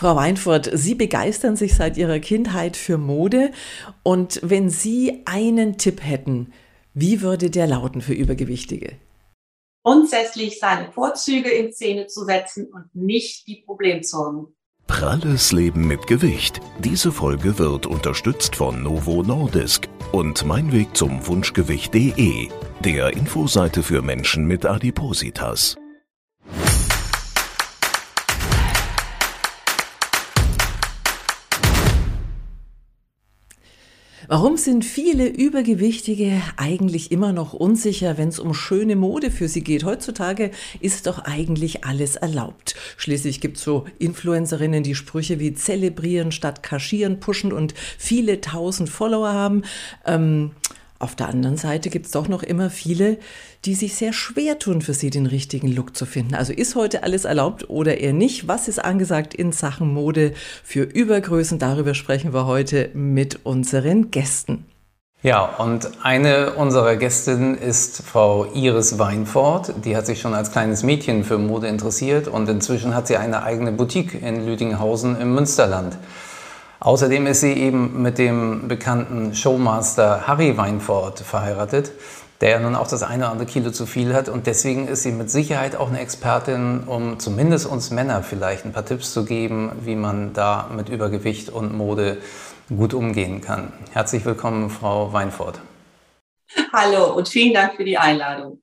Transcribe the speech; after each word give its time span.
Frau 0.00 0.16
Weinfurt, 0.16 0.70
Sie 0.72 0.94
begeistern 0.94 1.56
sich 1.56 1.74
seit 1.74 1.98
Ihrer 1.98 2.20
Kindheit 2.20 2.78
für 2.78 2.96
Mode. 2.96 3.50
Und 4.02 4.40
wenn 4.42 4.70
Sie 4.70 5.20
einen 5.26 5.76
Tipp 5.76 6.02
hätten, 6.02 6.54
wie 6.94 7.20
würde 7.20 7.50
der 7.50 7.66
lauten 7.66 8.00
für 8.00 8.14
Übergewichtige? 8.14 8.94
Grundsätzlich 9.84 10.58
seine 10.58 10.90
Vorzüge 10.90 11.50
in 11.50 11.74
Szene 11.74 12.06
zu 12.06 12.24
setzen 12.24 12.68
und 12.72 12.86
nicht 12.94 13.46
die 13.46 13.62
Problemzonen. 13.66 14.46
Pralles 14.86 15.52
Leben 15.52 15.86
mit 15.86 16.06
Gewicht. 16.06 16.60
Diese 16.78 17.12
Folge 17.12 17.58
wird 17.58 17.84
unterstützt 17.84 18.56
von 18.56 18.82
Novo 18.82 19.22
Nordisk 19.22 19.86
und 20.12 20.46
mein 20.46 20.72
Weg 20.72 20.96
zum 20.96 21.26
Wunschgewicht.de, 21.26 22.48
der 22.82 23.12
Infoseite 23.12 23.82
für 23.82 24.00
Menschen 24.00 24.46
mit 24.46 24.64
Adipositas. 24.64 25.76
Warum 34.32 34.56
sind 34.56 34.84
viele 34.84 35.26
Übergewichtige 35.26 36.40
eigentlich 36.56 37.10
immer 37.10 37.32
noch 37.32 37.52
unsicher, 37.52 38.16
wenn 38.16 38.28
es 38.28 38.38
um 38.38 38.54
schöne 38.54 38.94
Mode 38.94 39.28
für 39.28 39.48
sie 39.48 39.64
geht? 39.64 39.82
Heutzutage 39.82 40.52
ist 40.78 41.08
doch 41.08 41.18
eigentlich 41.18 41.82
alles 41.84 42.14
erlaubt. 42.14 42.76
Schließlich 42.96 43.40
gibt 43.40 43.56
es 43.56 43.64
so 43.64 43.86
Influencerinnen, 43.98 44.84
die 44.84 44.94
Sprüche 44.94 45.40
wie 45.40 45.54
zelebrieren 45.54 46.30
statt 46.30 46.62
kaschieren 46.62 47.18
pushen 47.18 47.52
und 47.52 47.74
viele 47.98 48.40
tausend 48.40 48.88
Follower 48.88 49.32
haben. 49.32 49.64
Ähm, 50.06 50.52
auf 51.00 51.16
der 51.16 51.28
anderen 51.30 51.56
Seite 51.56 51.88
gibt 51.88 52.06
es 52.06 52.12
doch 52.12 52.28
noch 52.28 52.42
immer 52.42 52.68
viele, 52.68 53.18
die 53.64 53.74
sich 53.74 53.96
sehr 53.96 54.12
schwer 54.12 54.58
tun, 54.58 54.82
für 54.82 54.92
sie 54.92 55.08
den 55.08 55.24
richtigen 55.24 55.68
Look 55.68 55.96
zu 55.96 56.04
finden. 56.04 56.34
Also 56.34 56.52
ist 56.52 56.74
heute 56.74 57.02
alles 57.02 57.24
erlaubt 57.24 57.70
oder 57.70 57.98
eher 57.98 58.12
nicht? 58.12 58.48
Was 58.48 58.68
ist 58.68 58.78
angesagt 58.78 59.34
in 59.34 59.50
Sachen 59.52 59.92
Mode 59.92 60.34
für 60.62 60.82
Übergrößen? 60.82 61.58
Darüber 61.58 61.94
sprechen 61.94 62.34
wir 62.34 62.44
heute 62.44 62.90
mit 62.92 63.40
unseren 63.44 64.10
Gästen. 64.10 64.66
Ja, 65.22 65.44
und 65.44 65.90
eine 66.02 66.52
unserer 66.52 66.96
Gästinnen 66.96 67.56
ist 67.56 68.02
Frau 68.02 68.46
Iris 68.54 68.98
Weinfort. 68.98 69.74
Die 69.84 69.96
hat 69.96 70.04
sich 70.06 70.20
schon 70.20 70.34
als 70.34 70.52
kleines 70.52 70.82
Mädchen 70.82 71.24
für 71.24 71.38
Mode 71.38 71.68
interessiert 71.68 72.28
und 72.28 72.48
inzwischen 72.48 72.94
hat 72.94 73.06
sie 73.06 73.16
eine 73.16 73.42
eigene 73.42 73.72
Boutique 73.72 74.14
in 74.22 74.46
Lüdinghausen 74.46 75.20
im 75.20 75.34
Münsterland. 75.34 75.96
Außerdem 76.82 77.26
ist 77.26 77.42
sie 77.42 77.52
eben 77.52 78.00
mit 78.00 78.16
dem 78.16 78.66
bekannten 78.66 79.34
Showmaster 79.34 80.26
Harry 80.26 80.56
Weinfort 80.56 81.20
verheiratet, 81.20 81.92
der 82.40 82.52
ja 82.52 82.58
nun 82.58 82.74
auch 82.74 82.88
das 82.88 83.02
eine 83.02 83.24
oder 83.24 83.32
andere 83.32 83.46
Kilo 83.46 83.70
zu 83.70 83.84
viel 83.84 84.14
hat. 84.14 84.30
Und 84.30 84.46
deswegen 84.46 84.88
ist 84.88 85.02
sie 85.02 85.12
mit 85.12 85.30
Sicherheit 85.30 85.76
auch 85.76 85.88
eine 85.88 86.00
Expertin, 86.00 86.84
um 86.86 87.18
zumindest 87.18 87.66
uns 87.66 87.90
Männer 87.90 88.22
vielleicht 88.22 88.64
ein 88.64 88.72
paar 88.72 88.86
Tipps 88.86 89.12
zu 89.12 89.26
geben, 89.26 89.72
wie 89.82 89.94
man 89.94 90.32
da 90.32 90.70
mit 90.74 90.88
Übergewicht 90.88 91.50
und 91.50 91.76
Mode 91.76 92.16
gut 92.74 92.94
umgehen 92.94 93.42
kann. 93.42 93.74
Herzlich 93.92 94.24
willkommen, 94.24 94.70
Frau 94.70 95.12
Weinfort. 95.12 95.60
Hallo 96.72 97.12
und 97.14 97.28
vielen 97.28 97.52
Dank 97.52 97.74
für 97.76 97.84
die 97.84 97.98
Einladung. 97.98 98.58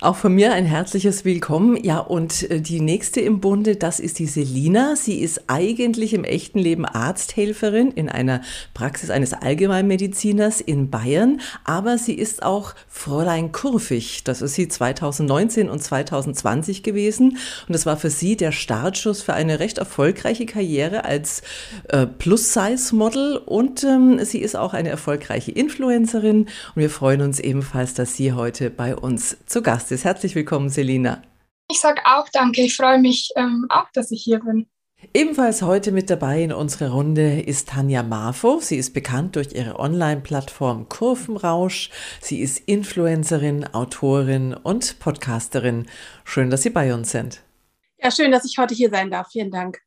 Auch 0.00 0.16
von 0.16 0.34
mir 0.34 0.52
ein 0.52 0.66
herzliches 0.66 1.24
Willkommen. 1.24 1.82
Ja, 1.82 1.98
und 1.98 2.50
äh, 2.50 2.60
die 2.60 2.80
nächste 2.80 3.20
im 3.20 3.40
Bunde, 3.40 3.76
das 3.76 4.00
ist 4.00 4.18
die 4.18 4.26
Selina. 4.26 4.96
Sie 4.96 5.20
ist 5.20 5.44
eigentlich 5.46 6.12
im 6.12 6.24
echten 6.24 6.58
Leben 6.58 6.84
Arzthelferin 6.84 7.90
in 7.90 8.08
einer 8.08 8.42
Praxis 8.74 9.10
eines 9.10 9.32
Allgemeinmediziners 9.32 10.60
in 10.60 10.90
Bayern, 10.90 11.40
aber 11.64 11.96
sie 11.96 12.14
ist 12.14 12.42
auch 12.42 12.74
Fräulein 12.88 13.52
Kurfig. 13.52 14.24
Das 14.24 14.42
ist 14.42 14.54
sie 14.54 14.68
2019 14.68 15.70
und 15.70 15.82
2020 15.82 16.82
gewesen. 16.82 17.38
Und 17.66 17.72
das 17.74 17.86
war 17.86 17.96
für 17.96 18.10
sie 18.10 18.36
der 18.36 18.52
Startschuss 18.52 19.22
für 19.22 19.34
eine 19.34 19.58
recht 19.58 19.78
erfolgreiche 19.78 20.44
Karriere 20.44 21.04
als 21.04 21.42
äh, 21.88 22.06
Plus-Size-Model. 22.06 23.38
Und 23.38 23.84
ähm, 23.84 24.24
sie 24.24 24.40
ist 24.40 24.56
auch 24.56 24.74
eine 24.74 24.90
erfolgreiche 24.90 25.52
Influencerin. 25.52 26.42
Und 26.42 26.50
wir 26.76 26.90
freuen 26.90 27.22
uns 27.22 27.40
ebenfalls, 27.40 27.94
dass 27.94 28.16
sie 28.16 28.32
heute 28.32 28.70
bei 28.70 28.94
uns 28.94 29.38
zu 29.46 29.62
Gast 29.64 29.90
ist. 29.90 30.04
Herzlich 30.04 30.34
willkommen, 30.34 30.68
Selina. 30.68 31.22
Ich 31.70 31.80
sage 31.80 32.02
auch 32.04 32.28
danke. 32.32 32.60
Ich 32.60 32.76
freue 32.76 33.00
mich 33.00 33.30
ähm, 33.36 33.66
auch, 33.70 33.90
dass 33.92 34.12
ich 34.12 34.22
hier 34.22 34.38
bin. 34.38 34.66
Ebenfalls 35.12 35.62
heute 35.62 35.92
mit 35.92 36.08
dabei 36.08 36.42
in 36.42 36.52
unserer 36.52 36.90
Runde 36.90 37.40
ist 37.40 37.68
Tanja 37.68 38.02
Marfo. 38.02 38.60
Sie 38.60 38.76
ist 38.76 38.94
bekannt 38.94 39.36
durch 39.36 39.52
ihre 39.52 39.78
Online-Plattform 39.78 40.88
Kurvenrausch. 40.88 41.90
Sie 42.20 42.40
ist 42.40 42.58
Influencerin, 42.60 43.66
Autorin 43.74 44.54
und 44.54 44.98
Podcasterin. 45.00 45.86
Schön, 46.24 46.50
dass 46.50 46.62
Sie 46.62 46.70
bei 46.70 46.94
uns 46.94 47.10
sind. 47.10 47.40
Ja, 47.98 48.10
schön, 48.10 48.30
dass 48.30 48.44
ich 48.44 48.56
heute 48.58 48.74
hier 48.74 48.90
sein 48.90 49.10
darf. 49.10 49.28
Vielen 49.30 49.50
Dank. 49.50 49.80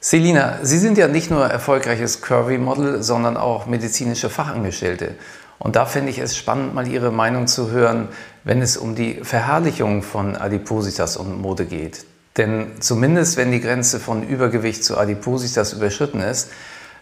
Selina, 0.00 0.64
Sie 0.64 0.78
sind 0.78 0.96
ja 0.96 1.08
nicht 1.08 1.30
nur 1.30 1.44
erfolgreiches 1.44 2.22
Curvy-Model, 2.22 3.02
sondern 3.02 3.36
auch 3.36 3.66
medizinische 3.66 4.30
Fachangestellte. 4.30 5.16
Und 5.58 5.76
da 5.76 5.86
finde 5.86 6.10
ich 6.10 6.18
es 6.18 6.36
spannend, 6.36 6.74
mal 6.74 6.86
Ihre 6.86 7.10
Meinung 7.10 7.46
zu 7.46 7.70
hören, 7.70 8.08
wenn 8.44 8.62
es 8.62 8.76
um 8.76 8.94
die 8.94 9.20
Verherrlichung 9.22 10.02
von 10.02 10.36
Adipositas 10.36 11.16
und 11.16 11.40
Mode 11.40 11.66
geht. 11.66 12.04
Denn 12.36 12.80
zumindest 12.80 13.36
wenn 13.36 13.50
die 13.50 13.60
Grenze 13.60 13.98
von 13.98 14.22
Übergewicht 14.22 14.84
zu 14.84 14.96
Adipositas 14.96 15.72
überschritten 15.72 16.20
ist, 16.20 16.50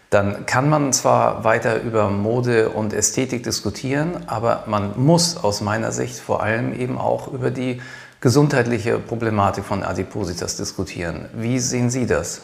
dann 0.09 0.45
kann 0.45 0.69
man 0.69 0.93
zwar 0.93 1.43
weiter 1.43 1.81
über 1.81 2.09
Mode 2.09 2.69
und 2.69 2.93
Ästhetik 2.93 3.43
diskutieren, 3.43 4.23
aber 4.27 4.63
man 4.65 4.93
muss 4.95 5.37
aus 5.37 5.61
meiner 5.61 5.91
Sicht 5.91 6.17
vor 6.17 6.41
allem 6.41 6.73
eben 6.73 6.97
auch 6.97 7.31
über 7.31 7.51
die 7.51 7.81
gesundheitliche 8.21 8.99
Problematik 8.99 9.65
von 9.65 9.83
Adipositas 9.83 10.55
diskutieren. 10.55 11.25
Wie 11.33 11.59
sehen 11.59 11.89
Sie 11.89 12.07
das? 12.07 12.41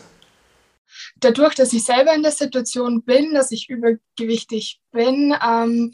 Dadurch, 1.23 1.56
dass 1.56 1.73
ich 1.73 1.84
selber 1.84 2.13
in 2.13 2.23
der 2.23 2.31
Situation 2.31 3.03
bin, 3.03 3.34
dass 3.34 3.51
ich 3.51 3.69
übergewichtig 3.69 4.81
bin, 4.91 5.35
ähm, 5.44 5.91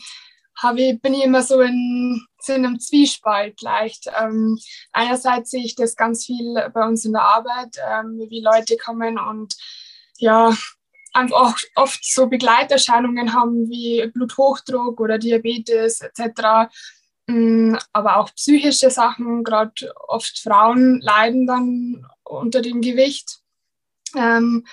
ich, 0.75 1.01
bin 1.01 1.13
ich 1.13 1.23
immer 1.23 1.41
so 1.41 1.62
in, 1.62 2.22
so 2.41 2.53
in 2.53 2.66
einem 2.66 2.79
Zwiespalt 2.79 3.62
leicht. 3.62 4.09
Ähm, 4.19 4.59
einerseits 4.91 5.51
sehe 5.51 5.63
ich 5.63 5.75
das 5.75 5.95
ganz 5.95 6.25
viel 6.25 6.69
bei 6.73 6.85
uns 6.85 7.06
in 7.06 7.13
der 7.13 7.23
Arbeit, 7.23 7.78
ähm, 7.89 8.25
wie 8.29 8.41
Leute 8.41 8.75
kommen 8.78 9.18
und 9.18 9.56
ja, 10.18 10.53
auch 11.13 11.56
oft 11.75 12.03
so 12.03 12.28
Begleiterscheinungen 12.28 13.34
haben 13.34 13.69
wie 13.69 14.06
Bluthochdruck 14.13 15.00
oder 15.00 15.18
Diabetes 15.18 16.01
etc. 16.01 16.69
Mm, 17.28 17.75
aber 17.94 18.18
auch 18.18 18.34
psychische 18.35 18.89
Sachen, 18.89 19.44
gerade 19.44 19.94
oft 20.07 20.39
Frauen 20.39 21.00
leiden 21.01 21.47
dann 21.47 22.06
unter 22.23 22.62
dem 22.62 22.81
Gewicht. 22.81 23.39
Ähm, 24.16 24.66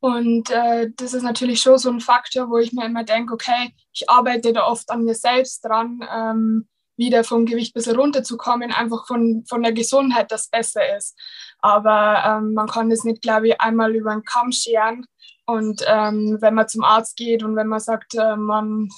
und 0.00 0.50
äh, 0.50 0.90
das 0.96 1.14
ist 1.14 1.22
natürlich 1.22 1.60
schon 1.60 1.78
so 1.78 1.90
ein 1.90 2.00
Faktor, 2.00 2.48
wo 2.50 2.58
ich 2.58 2.72
mir 2.72 2.86
immer 2.86 3.04
denke, 3.04 3.34
okay, 3.34 3.74
ich 3.92 4.08
arbeite 4.08 4.52
da 4.52 4.66
oft 4.66 4.90
an 4.90 5.04
mir 5.04 5.14
selbst 5.14 5.64
dran, 5.64 6.00
ähm, 6.10 6.68
wieder 6.96 7.22
vom 7.22 7.46
Gewicht 7.46 7.74
ein 7.74 7.78
bisschen 7.78 7.96
runterzukommen, 7.96 8.72
einfach 8.72 9.06
von, 9.06 9.44
von 9.48 9.62
der 9.62 9.72
Gesundheit, 9.72 10.30
das 10.30 10.48
besser 10.48 10.96
ist. 10.96 11.18
Aber 11.58 12.22
ähm, 12.26 12.54
man 12.54 12.68
kann 12.68 12.90
das 12.90 13.04
nicht, 13.04 13.22
glaube 13.22 13.48
ich, 13.48 13.60
einmal 13.60 13.94
über 13.94 14.12
den 14.12 14.24
Kamm 14.24 14.52
scheren. 14.52 15.06
Und 15.46 15.82
ähm, 15.86 16.38
wenn 16.40 16.54
man 16.54 16.68
zum 16.68 16.84
Arzt 16.84 17.16
geht 17.16 17.42
und 17.42 17.56
wenn 17.56 17.66
man 17.66 17.80
sagt, 17.80 18.14
äh, 18.14 18.36
man 18.36 18.88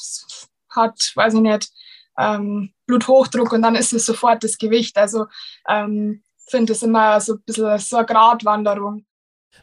hat, 0.69 1.13
weiß 1.15 1.35
ich 1.35 1.41
nicht, 1.41 1.71
ähm, 2.19 2.73
Bluthochdruck 2.87 3.53
und 3.53 3.63
dann 3.63 3.75
ist 3.75 3.93
es 3.93 4.07
sofort 4.07 4.45
das 4.45 4.59
Gewicht. 4.59 4.97
Also 4.97 5.27
ähm, 5.69 6.23
finde 6.49 6.73
das 6.73 6.83
immer 6.83 7.21
so 7.21 7.35
ein 7.35 7.43
bisschen 7.45 7.79
so 7.79 7.97
eine 7.97 8.07
Gratwanderung. 8.07 9.05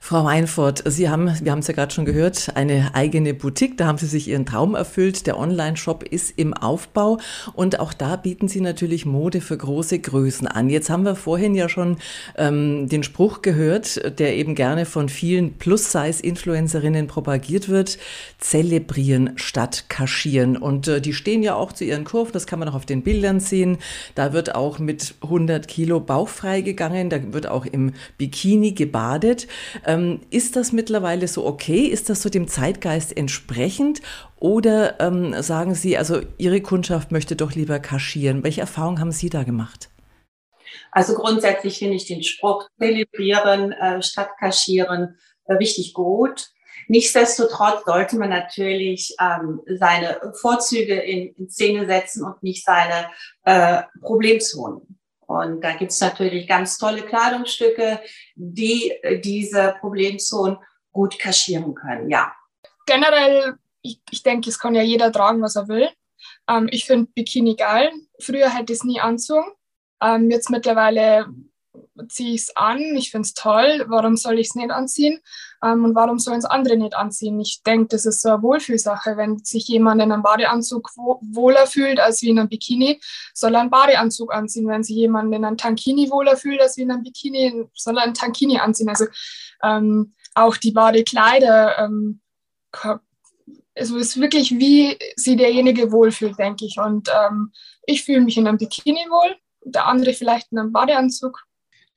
Frau 0.09 0.23
Weinfurt, 0.23 0.81
Sie 0.87 1.07
haben, 1.07 1.31
wir 1.39 1.51
haben 1.51 1.59
es 1.59 1.67
ja 1.67 1.75
gerade 1.75 1.93
schon 1.93 2.05
gehört, 2.05 2.53
eine 2.55 2.95
eigene 2.95 3.35
Boutique. 3.35 3.77
Da 3.77 3.85
haben 3.85 3.99
Sie 3.99 4.07
sich 4.07 4.27
Ihren 4.27 4.43
Traum 4.43 4.73
erfüllt. 4.73 5.27
Der 5.27 5.37
Online-Shop 5.37 6.01
ist 6.01 6.33
im 6.35 6.55
Aufbau 6.55 7.19
und 7.53 7.79
auch 7.79 7.93
da 7.93 8.15
bieten 8.15 8.47
Sie 8.47 8.59
natürlich 8.59 9.05
Mode 9.05 9.39
für 9.39 9.55
große 9.55 9.99
Größen 9.99 10.47
an. 10.47 10.71
Jetzt 10.71 10.89
haben 10.89 11.05
wir 11.05 11.15
vorhin 11.15 11.53
ja 11.53 11.69
schon 11.69 11.97
ähm, 12.37 12.89
den 12.89 13.03
Spruch 13.03 13.43
gehört, 13.43 14.19
der 14.19 14.35
eben 14.35 14.55
gerne 14.55 14.85
von 14.85 15.09
vielen 15.09 15.59
Plus-Size-Influencerinnen 15.59 17.05
propagiert 17.05 17.69
wird: 17.69 17.99
Zelebrieren 18.39 19.33
statt 19.35 19.85
kaschieren. 19.89 20.57
Und 20.57 20.87
äh, 20.87 21.01
die 21.01 21.13
stehen 21.13 21.43
ja 21.43 21.53
auch 21.53 21.71
zu 21.71 21.83
ihren 21.83 22.03
Kurven. 22.03 22.31
Das 22.33 22.47
kann 22.47 22.57
man 22.57 22.69
auch 22.69 22.75
auf 22.75 22.87
den 22.87 23.03
Bildern 23.03 23.39
sehen. 23.39 23.77
Da 24.15 24.33
wird 24.33 24.55
auch 24.55 24.79
mit 24.79 25.13
100 25.21 25.67
Kilo 25.67 25.99
bauchfrei 25.99 26.61
gegangen. 26.61 27.11
Da 27.11 27.31
wird 27.31 27.45
auch 27.45 27.67
im 27.67 27.93
Bikini 28.17 28.71
gebadet. 28.71 29.45
Ähm, 29.85 30.21
ist 30.29 30.55
das 30.55 30.71
mittlerweile 30.71 31.27
so 31.27 31.45
okay? 31.45 31.81
Ist 31.85 32.09
das 32.09 32.21
so 32.21 32.29
dem 32.29 32.47
Zeitgeist 32.47 33.15
entsprechend? 33.15 34.01
Oder 34.37 34.99
ähm, 34.99 35.41
sagen 35.41 35.75
Sie, 35.75 35.97
also 35.97 36.21
Ihre 36.37 36.61
Kundschaft 36.61 37.11
möchte 37.11 37.35
doch 37.35 37.53
lieber 37.53 37.79
kaschieren? 37.79 38.43
Welche 38.43 38.61
Erfahrungen 38.61 38.99
haben 38.99 39.11
Sie 39.11 39.29
da 39.29 39.43
gemacht? 39.43 39.89
Also 40.91 41.13
grundsätzlich 41.15 41.79
finde 41.79 41.95
ich 41.95 42.07
den 42.07 42.23
Spruch 42.23 42.67
zelebrieren 42.79 43.71
äh, 43.71 44.01
statt 44.01 44.29
kaschieren 44.39 45.17
äh, 45.45 45.53
richtig 45.53 45.93
gut. 45.93 46.49
Nichtsdestotrotz 46.87 47.85
sollte 47.85 48.17
man 48.17 48.29
natürlich 48.29 49.15
ähm, 49.19 49.61
seine 49.67 50.19
Vorzüge 50.41 50.95
in, 50.95 51.33
in 51.35 51.49
Szene 51.49 51.85
setzen 51.85 52.23
und 52.23 52.41
nicht 52.41 52.65
seine 52.65 53.09
äh, 53.43 53.83
Problemzonen. 54.01 54.98
Und 55.29 55.61
da 55.61 55.73
gibt 55.73 55.91
es 55.91 56.01
natürlich 56.01 56.47
ganz 56.47 56.79
tolle 56.79 57.03
Kleidungsstücke, 57.03 58.01
die 58.33 58.89
äh, 59.03 59.19
diese 59.19 59.75
Problemzonen 59.79 60.57
gut 60.91 61.19
kaschieren 61.19 61.75
können, 61.75 62.09
ja. 62.09 62.33
Generell, 62.87 63.53
ich, 63.83 64.01
ich 64.09 64.23
denke, 64.23 64.49
es 64.49 64.57
kann 64.57 64.73
ja 64.73 64.81
jeder 64.81 65.11
tragen, 65.11 65.43
was 65.43 65.55
er 65.55 65.67
will. 65.67 65.87
Ähm, 66.49 66.67
ich 66.71 66.85
finde 66.85 67.11
Bikini 67.13 67.55
geil. 67.55 67.91
Früher 68.19 68.49
hätte 68.49 68.73
ich 68.73 68.79
es 68.79 68.83
nie 68.83 68.99
anzogen. 68.99 69.51
Ähm, 70.01 70.31
jetzt 70.31 70.49
mittlerweile 70.49 71.27
ziehe 72.07 72.33
ich 72.35 72.41
es 72.41 72.55
an, 72.55 72.79
ich 72.95 73.11
finde 73.11 73.25
es 73.25 73.33
toll, 73.33 73.85
warum 73.87 74.17
soll 74.17 74.39
ich 74.39 74.47
es 74.47 74.55
nicht 74.55 74.71
anziehen 74.71 75.19
ähm, 75.63 75.83
und 75.83 75.95
warum 75.95 76.19
sollen 76.19 76.39
es 76.39 76.45
andere 76.45 76.77
nicht 76.77 76.95
anziehen? 76.95 77.39
Ich 77.39 77.61
denke, 77.63 77.87
das 77.87 78.05
ist 78.05 78.21
so 78.21 78.29
eine 78.29 78.41
Wohlfühlsache. 78.41 79.17
Wenn 79.17 79.39
sich 79.39 79.67
jemand 79.67 80.01
in 80.01 80.11
einem 80.11 80.23
Badeanzug 80.23 80.89
wohler 80.95 81.67
fühlt 81.67 81.99
als 81.99 82.21
wie 82.21 82.29
in 82.29 82.39
einem 82.39 82.49
Bikini, 82.49 82.99
soll 83.33 83.55
er 83.55 83.61
einen 83.61 83.69
Badeanzug 83.69 84.33
anziehen. 84.33 84.67
Wenn 84.67 84.83
sich 84.83 84.95
jemand 84.95 85.33
in 85.33 85.45
einem 85.45 85.57
Tankini 85.57 86.09
wohler 86.09 86.37
fühlt 86.37 86.61
als 86.61 86.77
wie 86.77 86.83
in 86.83 86.91
einem 86.91 87.03
Bikini, 87.03 87.65
soll 87.73 87.97
er 87.97 88.03
einen 88.03 88.13
Tankini 88.13 88.59
anziehen. 88.59 88.89
Also 88.89 89.05
ähm, 89.63 90.13
auch 90.35 90.57
die 90.57 90.71
Badekleider, 90.71 91.77
ähm, 91.79 92.21
also 93.75 93.97
es 93.97 94.07
ist 94.07 94.21
wirklich, 94.21 94.51
wie 94.51 94.97
sich 95.15 95.37
derjenige 95.37 95.91
wohlfühlt, 95.91 96.37
denke 96.37 96.65
ich. 96.65 96.77
Und 96.79 97.09
ähm, 97.09 97.51
ich 97.85 98.03
fühle 98.03 98.21
mich 98.21 98.37
in 98.37 98.47
einem 98.47 98.57
Bikini 98.57 99.05
wohl, 99.09 99.35
der 99.63 99.85
andere 99.85 100.13
vielleicht 100.13 100.51
in 100.51 100.59
einem 100.59 100.71
Badeanzug 100.71 101.45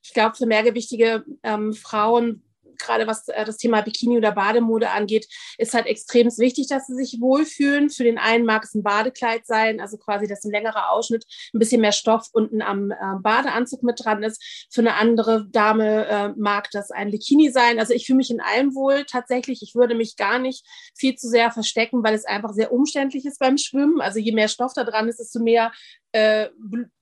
ich 0.03 0.13
glaube, 0.13 0.35
für 0.35 0.45
mehrgewichtige 0.45 1.23
ähm, 1.43 1.73
Frauen 1.73 2.43
gerade 2.77 3.07
was 3.07 3.27
äh, 3.29 3.45
das 3.45 3.57
Thema 3.57 3.81
Bikini 3.81 4.17
oder 4.17 4.31
Bademode 4.31 4.89
angeht, 4.89 5.27
ist 5.57 5.73
halt 5.73 5.85
extrem 5.87 6.27
wichtig, 6.37 6.67
dass 6.67 6.87
sie 6.87 6.95
sich 6.95 7.19
wohlfühlen. 7.19 7.89
Für 7.89 8.03
den 8.03 8.17
einen 8.17 8.45
mag 8.45 8.63
es 8.63 8.73
ein 8.73 8.83
Badekleid 8.83 9.45
sein, 9.45 9.79
also 9.79 9.97
quasi, 9.97 10.27
dass 10.27 10.43
ein 10.43 10.51
längerer 10.51 10.91
Ausschnitt, 10.91 11.25
ein 11.53 11.59
bisschen 11.59 11.81
mehr 11.81 11.91
Stoff 11.91 12.27
unten 12.31 12.61
am 12.61 12.91
äh, 12.91 12.95
Badeanzug 13.21 13.83
mit 13.83 14.03
dran 14.03 14.23
ist. 14.23 14.67
Für 14.71 14.81
eine 14.81 14.95
andere 14.95 15.47
Dame 15.49 16.07
äh, 16.07 16.29
mag 16.35 16.69
das 16.71 16.91
ein 16.91 17.11
Bikini 17.11 17.51
sein. 17.51 17.79
Also 17.79 17.93
ich 17.93 18.05
fühle 18.05 18.17
mich 18.17 18.31
in 18.31 18.41
allem 18.41 18.75
wohl 18.75 19.05
tatsächlich. 19.05 19.61
Ich 19.61 19.75
würde 19.75 19.95
mich 19.95 20.15
gar 20.17 20.39
nicht 20.39 20.65
viel 20.95 21.15
zu 21.15 21.27
sehr 21.29 21.51
verstecken, 21.51 22.03
weil 22.03 22.13
es 22.13 22.25
einfach 22.25 22.53
sehr 22.53 22.71
umständlich 22.71 23.25
ist 23.25 23.39
beim 23.39 23.57
Schwimmen. 23.57 24.01
Also 24.01 24.19
je 24.19 24.31
mehr 24.31 24.47
Stoff 24.47 24.73
da 24.73 24.83
dran 24.83 25.07
ist, 25.07 25.19
desto 25.19 25.39
mehr 25.39 25.71
äh, 26.13 26.49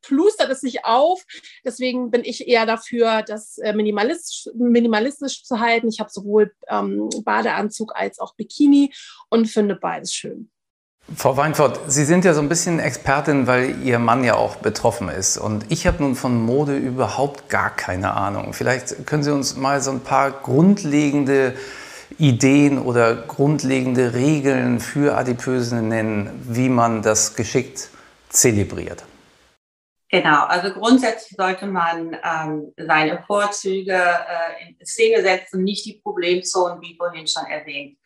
plustert 0.01 0.49
es 0.49 0.61
sich 0.61 0.85
auf. 0.85 1.23
Deswegen 1.63 2.09
bin 2.11 2.23
ich 2.23 2.47
eher 2.47 2.65
dafür, 2.65 3.21
das 3.21 3.57
äh, 3.59 3.73
minimalistisch, 3.73 4.49
minimalistisch 4.55 5.43
zu 5.43 5.59
halten. 5.59 5.89
Ich 5.89 5.99
habe 5.99 6.09
sowohl 6.09 6.53
ähm, 6.69 7.09
Badeanzug 7.23 7.95
als 7.95 8.19
auch 8.19 8.35
Bikini 8.35 8.93
und 9.29 9.47
finde 9.47 9.75
beides 9.75 10.13
schön. 10.13 10.49
Frau 11.15 11.35
Weinfurt, 11.35 11.79
Sie 11.87 12.05
sind 12.05 12.23
ja 12.23 12.33
so 12.33 12.41
ein 12.41 12.47
bisschen 12.47 12.79
Expertin, 12.79 13.47
weil 13.47 13.83
Ihr 13.83 13.99
Mann 13.99 14.23
ja 14.23 14.35
auch 14.35 14.57
betroffen 14.57 15.09
ist. 15.09 15.37
Und 15.37 15.65
ich 15.69 15.85
habe 15.85 16.01
nun 16.01 16.15
von 16.15 16.41
Mode 16.41 16.77
überhaupt 16.77 17.49
gar 17.49 17.69
keine 17.69 18.13
Ahnung. 18.13 18.53
Vielleicht 18.53 19.05
können 19.05 19.23
Sie 19.23 19.33
uns 19.33 19.57
mal 19.57 19.81
so 19.81 19.91
ein 19.91 20.01
paar 20.01 20.31
grundlegende 20.31 21.55
Ideen 22.17 22.77
oder 22.77 23.15
grundlegende 23.15 24.13
Regeln 24.13 24.79
für 24.79 25.17
Adipösen 25.17 25.89
nennen, 25.89 26.29
wie 26.47 26.69
man 26.69 27.01
das 27.01 27.35
geschickt 27.35 27.89
zelebriert. 28.31 29.03
Genau, 30.09 30.43
also 30.45 30.73
grundsätzlich 30.73 31.37
sollte 31.37 31.67
man 31.67 32.17
ähm, 32.21 32.73
seine 32.75 33.23
Vorzüge 33.25 33.93
äh, 33.93 34.67
in 34.67 34.85
Szene 34.85 35.21
setzen, 35.21 35.63
nicht 35.63 35.85
die 35.85 36.01
Problemzonen, 36.03 36.81
wie 36.81 36.97
vorhin 36.97 37.27
schon 37.27 37.45
erwähnt. 37.45 37.97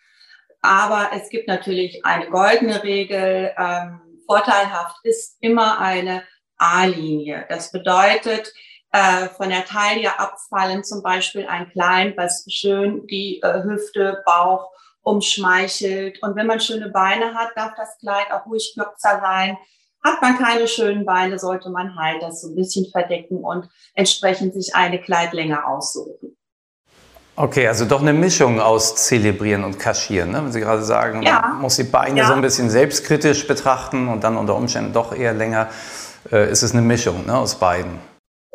Aber 0.61 1.09
es 1.15 1.29
gibt 1.29 1.47
natürlich 1.47 2.05
eine 2.05 2.29
goldene 2.29 2.83
Regel. 2.83 3.51
Ähm, 3.57 4.01
vorteilhaft 4.27 4.97
ist 5.03 5.37
immer 5.39 5.79
eine 5.79 6.23
A-Linie. 6.57 7.45
Das 7.49 7.71
bedeutet, 7.71 8.53
äh, 8.91 9.27
von 9.29 9.49
der 9.49 9.65
Taille 9.65 10.19
abfallen 10.19 10.83
zum 10.83 11.01
Beispiel 11.01 11.47
ein 11.47 11.71
Kleid, 11.71 12.15
was 12.17 12.45
schön 12.47 13.07
die 13.07 13.41
äh, 13.41 13.63
Hüfte, 13.63 14.21
Bauch 14.27 14.69
umschmeichelt. 15.01 16.21
Und 16.21 16.35
wenn 16.35 16.47
man 16.47 16.59
schöne 16.59 16.89
Beine 16.89 17.33
hat, 17.33 17.49
darf 17.55 17.73
das 17.75 17.97
Kleid 17.97 18.31
auch 18.31 18.45
ruhig 18.45 18.75
kürzer 18.75 19.19
sein 19.21 19.57
hat 20.05 20.21
man 20.21 20.37
keine 20.37 20.67
schönen 20.67 21.03
Beine, 21.03 21.39
sollte 21.39 21.69
man 21.69 21.95
halt 21.97 22.21
das 22.21 22.41
so 22.41 22.49
ein 22.49 22.55
bisschen 22.55 22.85
verdecken 22.91 23.37
und 23.37 23.67
entsprechend 23.95 24.53
sich 24.53 24.75
eine 24.75 25.01
Kleidlänge 25.01 25.67
aussuchen. 25.67 26.37
Okay, 27.37 27.67
also 27.67 27.83
doch 27.83 28.01
eine 28.01 28.13
Mischung 28.13 28.61
aus 28.61 28.95
zelebrieren 28.95 29.65
und 29.65 29.77
kaschieren. 29.77 30.31
Ne? 30.31 30.45
Wenn 30.45 30.51
Sie 30.53 30.61
gerade 30.61 30.83
sagen, 30.83 31.21
ja. 31.23 31.41
man 31.41 31.61
muss 31.61 31.75
die 31.75 31.83
Beine 31.83 32.19
ja. 32.19 32.27
so 32.27 32.33
ein 32.33 32.41
bisschen 32.41 32.69
selbstkritisch 32.69 33.45
betrachten 33.45 34.07
und 34.07 34.23
dann 34.23 34.37
unter 34.37 34.55
Umständen 34.55 34.93
doch 34.93 35.13
eher 35.13 35.33
länger, 35.33 35.69
äh, 36.31 36.49
ist 36.49 36.63
es 36.63 36.71
eine 36.71 36.81
Mischung 36.81 37.25
ne, 37.25 37.37
aus 37.37 37.55
beiden. 37.55 37.99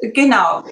Genau, 0.00 0.62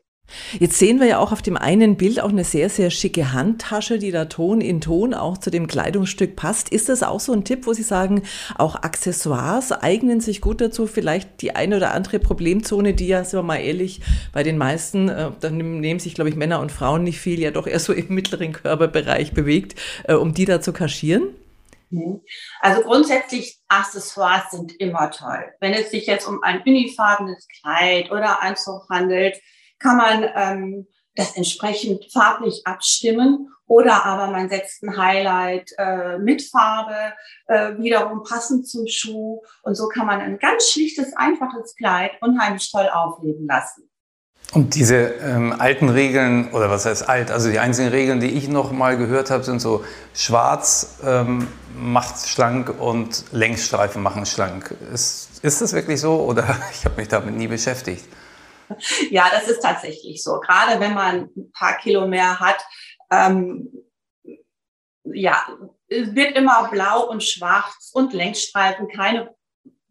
Jetzt 0.58 0.78
sehen 0.78 1.00
wir 1.00 1.06
ja 1.06 1.18
auch 1.18 1.32
auf 1.32 1.42
dem 1.42 1.56
einen 1.56 1.96
Bild 1.96 2.20
auch 2.20 2.28
eine 2.28 2.44
sehr, 2.44 2.68
sehr 2.68 2.90
schicke 2.90 3.32
Handtasche, 3.32 3.98
die 3.98 4.10
da 4.10 4.26
Ton 4.26 4.60
in 4.60 4.80
Ton 4.80 5.14
auch 5.14 5.38
zu 5.38 5.50
dem 5.50 5.66
Kleidungsstück 5.66 6.36
passt. 6.36 6.68
Ist 6.68 6.88
das 6.88 7.02
auch 7.02 7.20
so 7.20 7.32
ein 7.32 7.44
Tipp, 7.44 7.66
wo 7.66 7.72
Sie 7.72 7.82
sagen, 7.82 8.22
auch 8.56 8.76
Accessoires 8.76 9.72
eignen 9.72 10.20
sich 10.20 10.40
gut 10.40 10.60
dazu, 10.60 10.86
vielleicht 10.86 11.42
die 11.42 11.56
eine 11.56 11.76
oder 11.76 11.94
andere 11.94 12.18
Problemzone, 12.18 12.94
die 12.94 13.08
ja, 13.08 13.24
sind 13.24 13.38
wir 13.38 13.42
mal 13.42 13.56
ehrlich, 13.56 14.00
bei 14.32 14.42
den 14.42 14.58
meisten, 14.58 15.08
äh, 15.08 15.30
da 15.40 15.50
nehmen 15.50 15.98
sich, 15.98 16.14
glaube 16.14 16.30
ich, 16.30 16.36
Männer 16.36 16.60
und 16.60 16.72
Frauen 16.72 17.04
nicht 17.04 17.20
viel, 17.20 17.40
ja 17.40 17.50
doch 17.50 17.66
eher 17.66 17.80
so 17.80 17.92
im 17.92 18.14
mittleren 18.14 18.52
Körperbereich 18.52 19.32
bewegt, 19.32 19.80
äh, 20.04 20.14
um 20.14 20.34
die 20.34 20.44
da 20.44 20.60
zu 20.60 20.72
kaschieren? 20.72 21.30
Mhm. 21.90 22.20
Also 22.60 22.82
grundsätzlich 22.82 23.58
Accessoires 23.68 24.50
sind 24.50 24.72
immer 24.78 25.10
toll. 25.10 25.44
Wenn 25.60 25.72
es 25.72 25.90
sich 25.90 26.06
jetzt 26.06 26.26
um 26.26 26.42
ein 26.42 26.62
unifarbenes 26.62 27.46
Kleid 27.60 28.10
oder 28.10 28.42
Anzug 28.42 28.88
handelt, 28.90 29.38
kann 29.78 29.96
man 29.96 30.24
ähm, 30.34 30.86
das 31.14 31.36
entsprechend 31.36 32.10
farblich 32.12 32.62
abstimmen 32.64 33.48
oder 33.66 34.04
aber 34.06 34.32
man 34.32 34.48
setzt 34.48 34.82
ein 34.82 34.96
Highlight 34.96 35.72
äh, 35.76 36.18
mit 36.18 36.42
Farbe, 36.42 37.12
äh, 37.46 37.76
wiederum 37.78 38.22
passend 38.22 38.66
zum 38.66 38.86
Schuh 38.86 39.42
und 39.62 39.74
so 39.74 39.88
kann 39.88 40.06
man 40.06 40.20
ein 40.20 40.38
ganz 40.38 40.70
schlichtes, 40.70 41.14
einfaches 41.16 41.74
Kleid 41.76 42.12
unheimlich 42.20 42.70
toll 42.70 42.88
aufleben 42.88 43.46
lassen. 43.46 43.88
Und 44.54 44.74
diese 44.76 44.96
ähm, 44.96 45.54
alten 45.58 45.90
Regeln, 45.90 46.50
oder 46.52 46.70
was 46.70 46.86
heißt 46.86 47.06
alt, 47.06 47.30
also 47.30 47.50
die 47.50 47.58
einzigen 47.58 47.90
Regeln, 47.90 48.20
die 48.20 48.30
ich 48.30 48.48
noch 48.48 48.72
mal 48.72 48.96
gehört 48.96 49.30
habe, 49.30 49.44
sind 49.44 49.60
so 49.60 49.84
schwarz 50.14 51.00
ähm, 51.04 51.48
macht 51.78 52.26
schlank 52.26 52.74
und 52.80 53.24
Längsstreifen 53.32 54.02
machen 54.02 54.24
schlank. 54.24 54.74
Ist, 54.92 55.44
ist 55.44 55.60
das 55.60 55.74
wirklich 55.74 56.00
so 56.00 56.22
oder 56.22 56.56
ich 56.72 56.86
habe 56.86 56.96
mich 56.96 57.08
damit 57.08 57.36
nie 57.36 57.46
beschäftigt? 57.46 58.04
ja, 59.10 59.28
das 59.30 59.48
ist 59.48 59.60
tatsächlich 59.60 60.22
so. 60.22 60.40
Gerade 60.40 60.80
wenn 60.80 60.94
man 60.94 61.30
ein 61.36 61.52
paar 61.52 61.78
Kilo 61.78 62.06
mehr 62.06 62.40
hat, 62.40 62.62
ähm, 63.10 63.70
ja, 65.04 65.42
wird 65.88 66.36
immer 66.36 66.68
blau 66.70 67.08
und 67.08 67.22
schwarz 67.22 67.90
und 67.94 68.12
Längsstreifen, 68.12 68.88
keine 68.88 69.34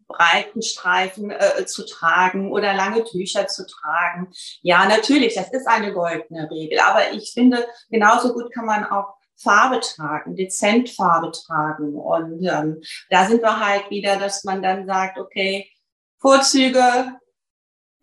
breiten 0.06 0.62
Streifen 0.62 1.30
äh, 1.30 1.66
zu 1.66 1.84
tragen 1.84 2.50
oder 2.50 2.74
lange 2.74 3.04
Tücher 3.04 3.46
zu 3.46 3.66
tragen. 3.66 4.32
Ja, 4.62 4.86
natürlich, 4.86 5.34
das 5.34 5.52
ist 5.52 5.66
eine 5.66 5.92
goldene 5.92 6.50
Regel. 6.50 6.80
Aber 6.80 7.12
ich 7.12 7.32
finde, 7.32 7.66
genauso 7.90 8.32
gut 8.32 8.52
kann 8.52 8.64
man 8.64 8.84
auch 8.84 9.14
Farbe 9.36 9.80
tragen, 9.80 10.34
dezent 10.34 10.90
Farbe 10.90 11.30
tragen. 11.30 11.94
Und 11.94 12.42
ähm, 12.44 12.80
da 13.10 13.26
sind 13.26 13.42
wir 13.42 13.60
halt 13.60 13.90
wieder, 13.90 14.16
dass 14.16 14.44
man 14.44 14.62
dann 14.62 14.86
sagt, 14.86 15.18
okay, 15.18 15.70
Vorzüge 16.20 17.12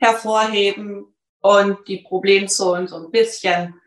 hervorheben 0.06 1.14
und 1.42 1.88
die 1.88 1.98
Problemzonen 1.98 2.88
so 2.88 2.98
ein 2.98 3.12
bisschen 3.12 3.80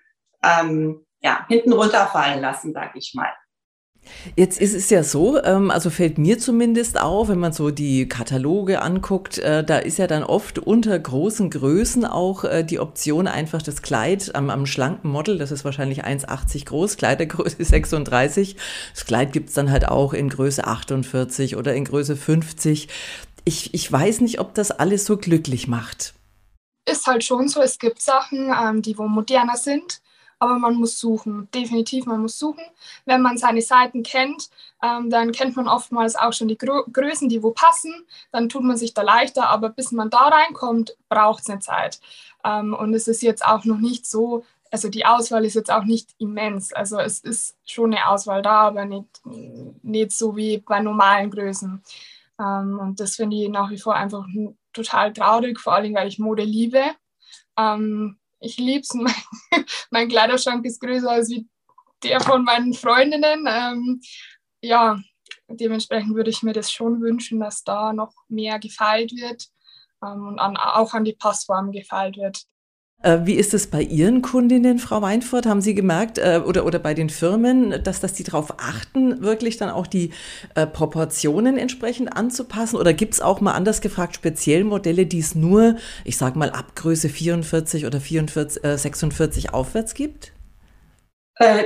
ähm, 0.43 1.05
ja, 1.21 1.45
hinten 1.49 1.73
runterfallen 1.73 2.41
lassen, 2.41 2.73
sag 2.73 2.95
ich 2.97 3.13
mal. 3.15 3.33
Jetzt 4.37 4.61
ist 4.61 4.75
es 4.75 4.89
ja 4.91 5.03
so, 5.03 5.43
ähm, 5.43 5.71
also 5.71 5.91
fällt 5.91 6.19
mir 6.19 6.39
zumindest 6.39 7.01
auf, 7.01 7.29
wenn 7.29 7.39
man 7.39 7.53
so 7.53 7.71
die 7.71 8.09
Kataloge 8.09 8.81
anguckt, 8.81 9.39
äh, 9.39 9.63
da 9.63 9.79
ist 9.79 9.99
ja 9.99 10.07
dann 10.07 10.23
oft 10.23 10.59
unter 10.59 10.99
großen 10.99 11.51
Größen 11.51 12.05
auch 12.05 12.45
äh, 12.45 12.65
die 12.65 12.79
Option 12.79 13.27
einfach 13.27 13.61
das 13.61 13.83
Kleid 13.83 14.35
am, 14.35 14.51
am 14.51 14.67
schlanken 14.67 15.11
Model, 15.11 15.39
das 15.39 15.51
ist 15.51 15.65
wahrscheinlich 15.65 16.05
1,80 16.05 16.67
groß, 16.67 16.97
Kleidergröße 16.97 17.57
36. 17.65 18.57
Das 18.95 19.05
Kleid 19.05 19.33
gibt's 19.33 19.55
dann 19.55 19.71
halt 19.71 19.87
auch 19.89 20.15
in 20.15 20.29
Größe 20.29 20.65
48 20.65 21.57
oder 21.57 21.75
in 21.75 21.85
Größe 21.85 22.17
50 22.17 22.89
ich, 23.49 23.73
ich 23.73 23.91
weiß 23.91 24.21
nicht, 24.21 24.41
ob 24.41 24.55
das 24.55 24.71
alles 24.71 25.07
so 25.07 25.17
glücklich 25.17 25.69
macht. 25.69 26.13
Ist 26.85 27.07
halt 27.07 27.25
schon 27.25 27.49
so, 27.49 27.63
es 27.63 27.79
gibt 27.79 28.01
Sachen, 28.01 28.53
ähm, 28.55 28.83
die 28.83 28.99
wo 28.99 29.09
moderner 29.09 29.57
sind, 29.57 30.03
aber 30.39 30.59
man 30.59 30.75
muss 30.75 31.01
suchen. 31.01 31.49
Definitiv, 31.53 32.05
man 32.05 32.21
muss 32.21 32.39
suchen. 32.39 32.63
Wenn 33.07 33.23
man 33.23 33.39
seine 33.39 33.63
Seiten 33.63 34.03
kennt, 34.03 34.51
ähm, 34.83 35.09
dann 35.09 35.33
kennt 35.33 35.57
man 35.57 35.67
oftmals 35.67 36.15
auch 36.15 36.35
schon 36.35 36.49
die 36.49 36.59
Grö 36.59 36.83
Größen, 36.93 37.31
die 37.31 37.43
wo 37.43 37.51
passen. 37.51 37.95
Dann 38.33 38.51
tut 38.51 38.63
man 38.63 38.77
sich 38.77 38.93
da 38.93 39.01
leichter, 39.01 39.49
aber 39.49 39.71
bis 39.71 39.93
man 39.93 40.11
da 40.11 40.29
reinkommt, 40.29 40.97
braucht 41.09 41.43
es 41.43 41.49
eine 41.49 41.61
Zeit. 41.61 42.01
Ähm, 42.45 42.75
und 42.75 42.93
es 42.93 43.09
ist 43.09 43.23
jetzt 43.23 43.45
auch 43.45 43.65
noch 43.65 43.79
nicht 43.79 44.05
so, 44.05 44.45
also 44.71 44.91
die 44.91 45.07
Auswahl 45.07 45.47
ist 45.47 45.55
jetzt 45.55 45.71
auch 45.71 45.85
nicht 45.85 46.11
immens. 46.19 46.75
Also 46.75 46.99
es 46.99 47.21
ist 47.21 47.57
schon 47.65 47.95
eine 47.95 48.09
Auswahl 48.09 48.43
da, 48.43 48.61
aber 48.69 48.85
nicht, 48.85 49.23
nicht 49.83 50.13
so 50.13 50.37
wie 50.37 50.59
bei 50.59 50.81
normalen 50.81 51.31
Größen. 51.31 51.83
Ähm, 52.41 52.79
und 52.79 53.01
das 53.01 53.17
finde 53.17 53.37
ich 53.37 53.49
nach 53.49 53.71
wie 53.71 53.79
vor 53.79 53.95
einfach 53.95 54.27
total 54.73 55.13
traurig, 55.13 55.61
vor 55.61 55.75
allem 55.75 55.95
weil 55.95 56.09
ich 56.09 56.19
Mode 56.19 56.45
liebe. 56.45 56.83
Ähm, 57.59 58.19
ich 58.41 58.57
liebe 58.59 58.81
es. 58.81 58.95
Mein, 58.95 59.65
mein, 59.91 60.09
Kleiderschrank 60.09 60.65
ist 60.65 60.81
größer 60.81 61.11
als 61.11 61.33
der 62.03 62.21
von 62.21 62.45
meinen 62.45 62.75
Freundinnen. 62.75 63.47
Ähm, 63.49 64.01
ja, 64.61 64.99
dementsprechend 65.49 66.15
würde 66.15 66.31
ich 66.31 66.43
mir 66.43 66.53
das 66.53 66.71
schon 66.71 67.01
wünschen, 67.01 67.41
dass 67.41 67.65
da 67.65 67.93
noch 67.93 68.13
mehr 68.29 68.59
gefeilt 68.59 69.13
wird 69.13 69.49
ähm, 70.05 70.29
und 70.29 70.39
an, 70.39 70.57
auch 70.57 70.95
an 70.95 71.05
die 71.05 71.15
Passform 71.15 71.73
gefeilt 71.73 72.17
wird. 72.17 72.45
Äh, 73.01 73.21
wie 73.23 73.35
ist 73.35 73.55
es 73.55 73.69
bei 73.69 73.81
Ihren 73.81 74.23
Kundinnen, 74.23 74.81
Frau 74.81 75.03
Weinfurt? 75.03 75.47
Haben 75.47 75.61
Sie 75.61 75.77
gemerkt, 75.77 76.19
äh, 76.19 76.43
oder, 76.45 76.67
oder 76.67 76.81
bei 76.81 76.95
den 76.95 77.11
Firmen, 77.11 77.83
dass, 77.85 78.01
dass 78.01 78.13
die 78.13 78.25
darauf 78.25 78.59
achten, 78.59 79.23
wirklich 79.23 79.57
dann 79.57 79.71
auch 79.71 79.87
die 79.87 80.11
äh, 80.57 80.67
Proportionen 80.67 81.59
entsprechend 81.59 82.17
anzupassen? 82.17 82.77
Oder 82.77 82.93
gibt 82.95 83.15
es 83.15 83.21
auch 83.21 83.41
mal 83.41 83.53
anders 83.53 83.81
gefragt 83.81 84.17
speziell 84.17 84.65
Modelle, 84.65 85.07
die 85.07 85.21
es 85.21 85.37
nur, 85.37 85.77
ich 86.05 86.17
sage 86.17 86.37
mal, 86.39 86.51
ab 86.51 86.75
Größe 86.75 87.09
44 87.09 87.87
oder 87.87 88.01
44, 88.01 88.65
äh, 88.65 88.77
46 88.77 89.55
aufwärts 89.55 89.95
gibt? 89.95 90.33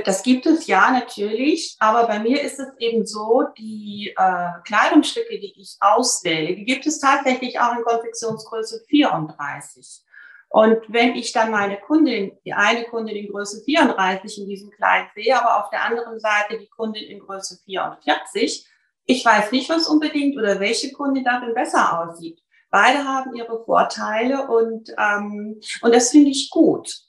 Das 0.05 0.21
gibt 0.21 0.45
es 0.45 0.67
ja 0.67 0.91
natürlich, 0.91 1.75
aber 1.79 2.05
bei 2.05 2.19
mir 2.19 2.43
ist 2.43 2.59
es 2.59 2.67
eben 2.77 3.07
so, 3.07 3.41
die 3.57 4.13
äh, 4.15 4.49
Kleidungsstücke, 4.65 5.39
die 5.39 5.51
ich 5.59 5.77
auswähle, 5.79 6.55
die 6.55 6.63
gibt 6.63 6.85
es 6.85 6.99
tatsächlich 6.99 7.59
auch 7.59 7.75
in 7.75 7.83
Konfektionsgröße 7.83 8.83
34. 8.87 10.03
Und 10.53 10.83
wenn 10.87 11.15
ich 11.15 11.31
dann 11.31 11.49
meine 11.49 11.77
Kundin, 11.77 12.37
die 12.45 12.53
eine 12.53 12.83
Kundin 12.83 13.15
in 13.15 13.31
Größe 13.31 13.63
34 13.65 14.37
in 14.37 14.47
diesem 14.47 14.69
Kleid 14.69 15.07
sehe, 15.15 15.35
aber 15.35 15.63
auf 15.63 15.71
der 15.71 15.83
anderen 15.83 16.19
Seite 16.19 16.59
die 16.59 16.69
Kundin 16.69 17.09
in 17.09 17.21
Größe 17.21 17.57
44, 17.65 18.63
ich 19.05 19.25
weiß 19.25 19.51
nicht, 19.51 19.67
was 19.71 19.87
unbedingt 19.87 20.37
oder 20.37 20.59
welche 20.59 20.93
Kundin 20.93 21.23
darin 21.23 21.55
besser 21.55 21.99
aussieht. 21.99 22.39
Beide 22.69 22.99
haben 22.99 23.33
ihre 23.33 23.65
Vorteile 23.65 24.47
und, 24.47 24.91
ähm, 24.95 25.59
und 25.81 25.95
das 25.95 26.11
finde 26.11 26.29
ich 26.29 26.51
gut. 26.51 26.99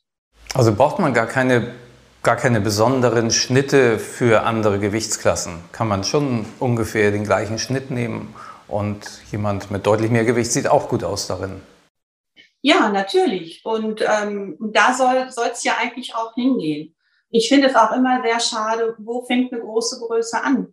Also 0.54 0.74
braucht 0.74 0.98
man 0.98 1.12
gar 1.12 1.26
keine, 1.26 1.74
gar 2.22 2.36
keine 2.36 2.62
besonderen 2.62 3.30
Schnitte 3.30 3.98
für 3.98 4.44
andere 4.44 4.78
Gewichtsklassen. 4.78 5.56
Kann 5.70 5.88
man 5.88 6.04
schon 6.04 6.46
ungefähr 6.60 7.10
den 7.10 7.24
gleichen 7.24 7.58
Schnitt 7.58 7.90
nehmen 7.90 8.34
und 8.68 9.04
jemand 9.30 9.70
mit 9.70 9.84
deutlich 9.86 10.10
mehr 10.10 10.24
Gewicht 10.24 10.50
sieht 10.50 10.66
auch 10.66 10.88
gut 10.88 11.04
aus 11.04 11.26
darin. 11.26 11.60
Ja, 12.66 12.88
natürlich. 12.88 13.62
Und 13.66 14.00
ähm, 14.00 14.56
da 14.73 14.94
soll 14.94 15.28
es 15.52 15.64
ja 15.64 15.75
eigentlich 15.78 16.14
auch 16.14 16.33
hingehen. 16.33 16.97
Ich 17.28 17.50
finde 17.50 17.68
es 17.68 17.76
auch 17.76 17.92
immer 17.92 18.23
sehr 18.23 18.40
schade, 18.40 18.94
wo 18.97 19.23
fängt 19.26 19.52
eine 19.52 19.61
große 19.61 20.00
Größe 20.00 20.42
an? 20.42 20.73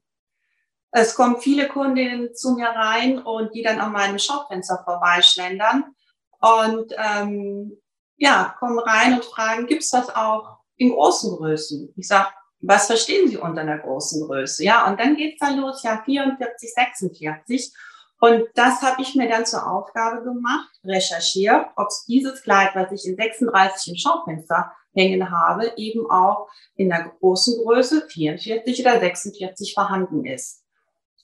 Es 0.91 1.15
kommen 1.15 1.41
viele 1.41 1.67
Kundinnen 1.67 2.33
zu 2.33 2.53
mir 2.53 2.69
rein 2.69 3.19
und 3.19 3.53
die 3.53 3.61
dann 3.61 3.81
an 3.81 3.91
meinem 3.91 4.19
Schaufenster 4.19 4.81
vorbeischlendern 4.85 5.93
und 6.39 6.93
ähm, 6.97 7.77
ja, 8.15 8.55
kommen 8.57 8.79
rein 8.79 9.15
und 9.15 9.25
fragen, 9.25 9.67
gibt's 9.67 9.89
das 9.89 10.15
auch 10.15 10.59
in 10.77 10.91
großen 10.91 11.35
Größen? 11.35 11.93
Ich 11.97 12.07
sage, 12.07 12.29
was 12.61 12.87
verstehen 12.87 13.27
Sie 13.27 13.35
unter 13.35 13.61
einer 13.61 13.79
großen 13.79 14.25
Größe? 14.25 14.63
Ja, 14.63 14.89
und 14.89 14.97
dann 14.97 15.17
geht's 15.17 15.39
dann 15.39 15.59
los, 15.59 15.83
ja, 15.83 16.01
44, 16.05 16.73
46. 16.73 17.73
Und 18.23 18.43
das 18.53 18.83
habe 18.83 19.01
ich 19.01 19.15
mir 19.15 19.27
dann 19.27 19.47
zur 19.47 19.67
Aufgabe 19.67 20.23
gemacht, 20.23 20.69
recherchiert, 20.85 21.65
ob 21.75 21.89
dieses 22.07 22.43
Kleid, 22.43 22.69
was 22.75 22.91
ich 22.91 23.09
in 23.09 23.15
36 23.15 23.93
im 23.93 23.97
Schaufenster 23.97 24.71
hängen 24.93 25.31
habe, 25.31 25.73
eben 25.75 26.09
auch 26.09 26.47
in 26.75 26.89
der 26.89 27.11
großen 27.19 27.63
Größe 27.63 28.07
44 28.07 28.79
oder 28.81 28.99
46 28.99 29.73
vorhanden 29.73 30.23
ist. 30.23 30.61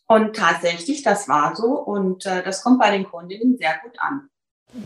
Und 0.08 0.36
tatsächlich, 0.36 1.04
das 1.04 1.30
war 1.30 1.56
so 1.56 1.68
und 1.68 2.25
äh, 2.25 2.42
das 2.42 2.63
kommt 2.63 2.80
bei 2.80 2.89
den 2.89 3.08
Kundinnen 3.08 3.58
sehr 3.60 3.75
gut 3.84 3.94
an. 4.00 4.30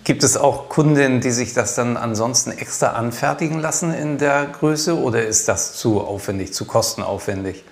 Gibt 0.04 0.24
es 0.24 0.36
auch 0.36 0.68
Kundinnen, 0.68 1.22
die 1.22 1.32
sich 1.32 1.54
das 1.54 1.76
dann 1.76 1.96
ansonsten 1.96 2.52
extra 2.52 2.90
anfertigen 2.90 3.60
lassen 3.60 3.94
in 3.94 4.18
der 4.18 4.48
Größe 4.48 5.00
oder 5.00 5.26
ist 5.26 5.48
das 5.48 5.78
zu 5.78 6.02
aufwendig, 6.02 6.54
zu 6.54 6.66
kostenaufwendig? 6.66 7.64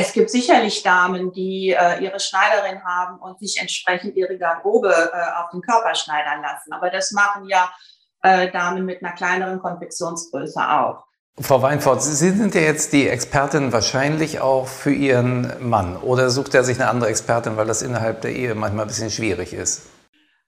Es 0.00 0.14
gibt 0.14 0.30
sicherlich 0.30 0.82
Damen, 0.82 1.30
die 1.30 1.76
äh, 1.78 2.02
ihre 2.02 2.18
Schneiderin 2.18 2.82
haben 2.82 3.20
und 3.20 3.38
sich 3.38 3.60
entsprechend 3.60 4.16
ihre 4.16 4.38
Garderobe 4.38 4.88
äh, 4.88 5.42
auf 5.42 5.50
den 5.50 5.60
Körper 5.60 5.94
schneidern 5.94 6.40
lassen. 6.40 6.72
Aber 6.72 6.88
das 6.88 7.12
machen 7.12 7.46
ja 7.46 7.70
äh, 8.22 8.50
Damen 8.50 8.86
mit 8.86 9.04
einer 9.04 9.12
kleineren 9.12 9.60
Konfektionsgröße 9.60 10.58
auch. 10.58 11.04
Frau 11.38 11.60
Weinfort, 11.60 12.02
Sie 12.02 12.14
sind 12.14 12.54
ja 12.54 12.62
jetzt 12.62 12.94
die 12.94 13.10
Expertin 13.10 13.74
wahrscheinlich 13.74 14.40
auch 14.40 14.68
für 14.68 14.90
Ihren 14.90 15.68
Mann. 15.68 15.98
Oder 15.98 16.30
sucht 16.30 16.54
er 16.54 16.64
sich 16.64 16.80
eine 16.80 16.88
andere 16.88 17.10
Expertin, 17.10 17.58
weil 17.58 17.66
das 17.66 17.82
innerhalb 17.82 18.22
der 18.22 18.32
Ehe 18.32 18.54
manchmal 18.54 18.86
ein 18.86 18.88
bisschen 18.88 19.10
schwierig 19.10 19.52
ist? 19.52 19.82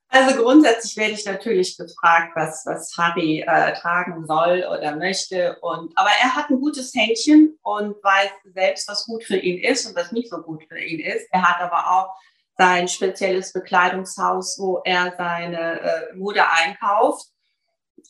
Also 0.08 0.42
grundsätzlich 0.42 0.96
werde 0.96 1.12
ich 1.12 1.26
natürlich 1.26 1.76
gefragt, 1.76 2.32
was, 2.36 2.64
was 2.64 2.96
Harry 2.96 3.44
äh, 3.46 3.74
tragen 3.74 4.26
soll 4.26 4.64
oder 4.70 4.96
möchte. 4.96 5.58
Und, 5.60 5.92
aber 5.94 6.10
er 6.22 6.34
hat 6.34 6.48
ein 6.48 6.58
gutes 6.58 6.94
Händchen 6.94 7.51
und 7.62 8.02
weiß 8.02 8.30
selbst, 8.54 8.88
was 8.88 9.06
gut 9.06 9.24
für 9.24 9.36
ihn 9.36 9.62
ist 9.62 9.86
und 9.86 9.96
was 9.96 10.12
nicht 10.12 10.30
so 10.30 10.38
gut 10.38 10.64
für 10.68 10.78
ihn 10.78 11.00
ist. 11.00 11.26
Er 11.30 11.42
hat 11.42 11.60
aber 11.60 11.90
auch 11.90 12.14
sein 12.58 12.88
spezielles 12.88 13.52
Bekleidungshaus, 13.52 14.58
wo 14.58 14.80
er 14.84 15.14
seine 15.16 15.80
äh, 15.80 16.14
Mode 16.14 16.48
einkauft. 16.48 17.26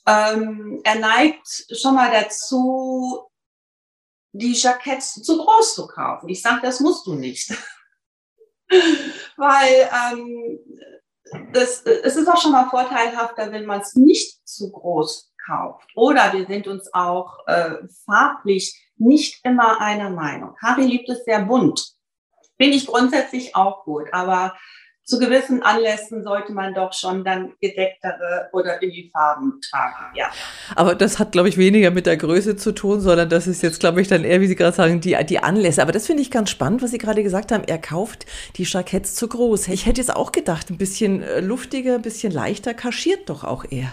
Ähm, 0.06 0.80
er 0.84 0.96
neigt 0.96 1.66
schon 1.70 1.94
mal 1.94 2.10
dazu, 2.10 3.28
die 4.32 4.52
Jacketts 4.52 5.22
zu 5.22 5.38
groß 5.38 5.74
zu 5.74 5.86
kaufen. 5.86 6.28
Ich 6.28 6.42
sage, 6.42 6.60
das 6.62 6.80
musst 6.80 7.06
du 7.06 7.14
nicht. 7.14 7.52
Weil 9.36 9.90
ähm, 10.10 10.58
das, 11.52 11.82
es 11.82 12.16
ist 12.16 12.28
auch 12.28 12.40
schon 12.40 12.52
mal 12.52 12.68
vorteilhafter, 12.68 13.52
wenn 13.52 13.66
man 13.66 13.80
es 13.80 13.94
nicht 13.94 14.46
zu 14.48 14.70
groß 14.70 15.32
kauft. 15.44 15.88
Oder 15.94 16.32
wir 16.32 16.46
sind 16.46 16.66
uns 16.66 16.92
auch 16.92 17.46
äh, 17.46 17.76
farblich 18.04 18.91
nicht 19.02 19.44
immer 19.44 19.80
einer 19.80 20.10
Meinung. 20.10 20.54
Harry 20.62 20.84
liebt 20.84 21.08
es 21.08 21.24
sehr 21.24 21.42
bunt. 21.42 21.92
Finde 22.58 22.76
ich 22.76 22.86
grundsätzlich 22.86 23.56
auch 23.56 23.84
gut, 23.84 24.08
aber 24.12 24.54
zu 25.04 25.18
gewissen 25.18 25.62
Anlässen 25.62 26.22
sollte 26.22 26.52
man 26.52 26.74
doch 26.74 26.92
schon 26.92 27.24
dann 27.24 27.54
gedecktere 27.60 28.48
oder 28.52 28.80
in 28.82 28.90
die 28.90 29.10
Farben 29.12 29.60
tragen, 29.60 30.14
ja. 30.14 30.30
Aber 30.76 30.94
das 30.94 31.18
hat, 31.18 31.32
glaube 31.32 31.48
ich, 31.48 31.58
weniger 31.58 31.90
mit 31.90 32.06
der 32.06 32.16
Größe 32.16 32.56
zu 32.56 32.72
tun, 32.72 33.00
sondern 33.00 33.28
das 33.28 33.48
ist 33.48 33.62
jetzt, 33.62 33.80
glaube 33.80 34.00
ich, 34.00 34.06
dann 34.06 34.22
eher, 34.22 34.40
wie 34.40 34.46
Sie 34.46 34.54
gerade 34.54 34.76
sagen, 34.76 35.00
die, 35.00 35.16
die 35.26 35.40
Anlässe. 35.40 35.82
Aber 35.82 35.92
das 35.92 36.06
finde 36.06 36.22
ich 36.22 36.30
ganz 36.30 36.50
spannend, 36.50 36.82
was 36.82 36.92
Sie 36.92 36.98
gerade 36.98 37.22
gesagt 37.24 37.50
haben. 37.50 37.64
Er 37.64 37.78
kauft 37.78 38.26
die 38.56 38.62
Jacketts 38.62 39.16
zu 39.16 39.28
groß. 39.28 39.68
Ich 39.68 39.86
hätte 39.86 40.00
jetzt 40.00 40.14
auch 40.14 40.30
gedacht, 40.30 40.70
ein 40.70 40.78
bisschen 40.78 41.22
äh, 41.22 41.40
luftiger, 41.40 41.96
ein 41.96 42.02
bisschen 42.02 42.32
leichter, 42.32 42.72
kaschiert 42.72 43.28
doch 43.28 43.42
auch 43.42 43.64
er. 43.68 43.90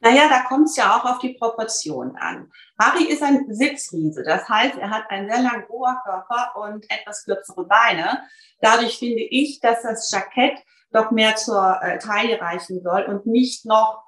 Naja, 0.00 0.28
da 0.28 0.40
kommt 0.40 0.68
es 0.68 0.76
ja 0.76 0.96
auch 0.96 1.04
auf 1.04 1.18
die 1.18 1.34
Proportion 1.34 2.16
an. 2.16 2.50
Harry 2.78 3.04
ist 3.04 3.22
ein 3.22 3.46
Sitzriese, 3.48 4.22
das 4.22 4.48
heißt, 4.48 4.78
er 4.78 4.90
hat 4.90 5.10
einen 5.10 5.30
sehr 5.30 5.42
langen 5.42 5.66
Oberkörper 5.68 6.56
und 6.56 6.90
etwas 6.90 7.24
kürzere 7.24 7.66
Beine. 7.66 8.22
Dadurch 8.60 8.98
finde 8.98 9.22
ich, 9.22 9.60
dass 9.60 9.82
das 9.82 10.10
Jackett 10.10 10.58
doch 10.90 11.10
mehr 11.10 11.36
zur 11.36 11.80
äh, 11.82 11.98
Taille 11.98 12.40
reichen 12.40 12.82
soll 12.82 13.02
und 13.02 13.26
nicht 13.26 13.66
noch 13.66 14.02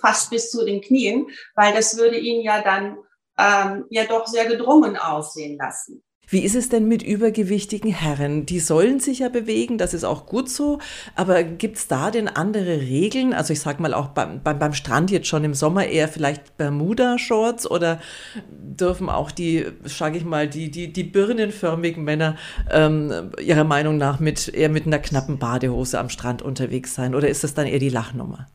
fast 0.00 0.30
bis 0.30 0.50
zu 0.50 0.64
den 0.64 0.80
Knien, 0.80 1.26
weil 1.54 1.74
das 1.74 1.96
würde 1.96 2.18
ihn 2.18 2.42
ja 2.42 2.62
dann 2.62 2.98
ähm, 3.36 3.86
ja 3.90 4.04
doch 4.04 4.26
sehr 4.26 4.46
gedrungen 4.46 4.96
aussehen 4.96 5.58
lassen. 5.58 6.04
Wie 6.28 6.44
ist 6.44 6.54
es 6.54 6.70
denn 6.70 6.88
mit 6.88 7.02
übergewichtigen 7.02 7.90
Herren? 7.90 8.46
Die 8.46 8.60
sollen 8.60 9.00
sich 9.00 9.18
ja 9.18 9.28
bewegen, 9.28 9.76
das 9.76 9.92
ist 9.92 10.04
auch 10.04 10.24
gut 10.24 10.48
so. 10.48 10.78
Aber 11.14 11.42
gibt 11.42 11.76
es 11.76 11.88
da 11.88 12.10
denn 12.10 12.26
andere 12.26 12.80
Regeln? 12.80 13.34
Also 13.34 13.52
ich 13.52 13.60
sag 13.60 13.80
mal 13.80 13.92
auch 13.92 14.08
beim, 14.08 14.42
beim, 14.42 14.58
beim 14.58 14.72
Strand 14.72 15.10
jetzt 15.10 15.26
schon 15.26 15.44
im 15.44 15.52
Sommer 15.52 15.86
eher 15.86 16.08
vielleicht 16.08 16.56
Bermuda-Shorts 16.56 17.70
oder 17.70 18.00
dürfen 18.48 19.10
auch 19.10 19.30
die, 19.30 19.66
sage 19.84 20.16
ich 20.16 20.24
mal, 20.24 20.48
die, 20.48 20.70
die, 20.70 20.92
die 20.92 21.04
birnenförmigen 21.04 22.02
Männer 22.02 22.36
ähm, 22.70 23.32
ihrer 23.38 23.64
Meinung 23.64 23.98
nach 23.98 24.18
mit 24.18 24.48
eher 24.48 24.70
mit 24.70 24.86
einer 24.86 25.00
knappen 25.00 25.38
Badehose 25.38 25.98
am 25.98 26.08
Strand 26.08 26.40
unterwegs 26.40 26.94
sein? 26.94 27.14
Oder 27.14 27.28
ist 27.28 27.44
das 27.44 27.52
dann 27.52 27.66
eher 27.66 27.78
die 27.78 27.90
Lachnummer? 27.90 28.48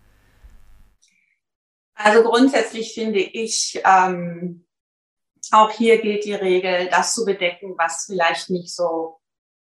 Also 1.94 2.24
grundsätzlich 2.24 2.94
finde 2.94 3.20
ich, 3.20 3.82
ähm, 3.86 4.64
auch 5.52 5.72
hier 5.72 6.02
gilt 6.02 6.26
die 6.26 6.34
Regel, 6.34 6.90
das 6.90 7.14
zu 7.14 7.26
bedecken, 7.26 7.76
was 7.78 8.06
vielleicht 8.06 8.50
nicht 8.50 8.74
so 8.74 9.20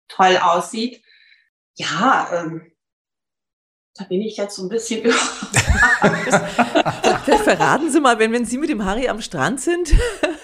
toll 0.08 0.38
aussieht. 0.38 1.02
Ja, 1.76 2.30
ähm, 2.34 2.72
da 3.98 4.06
bin 4.06 4.22
ich 4.22 4.38
jetzt 4.38 4.56
so 4.56 4.64
ein 4.64 4.70
bisschen 4.70 5.12
Verraten 7.44 7.90
Sie 7.90 8.00
mal, 8.00 8.20
wenn, 8.20 8.32
wenn 8.32 8.46
Sie 8.46 8.58
mit 8.58 8.70
dem 8.70 8.86
Harry 8.86 9.08
am 9.08 9.22
Strand 9.22 9.60
sind, 9.60 9.94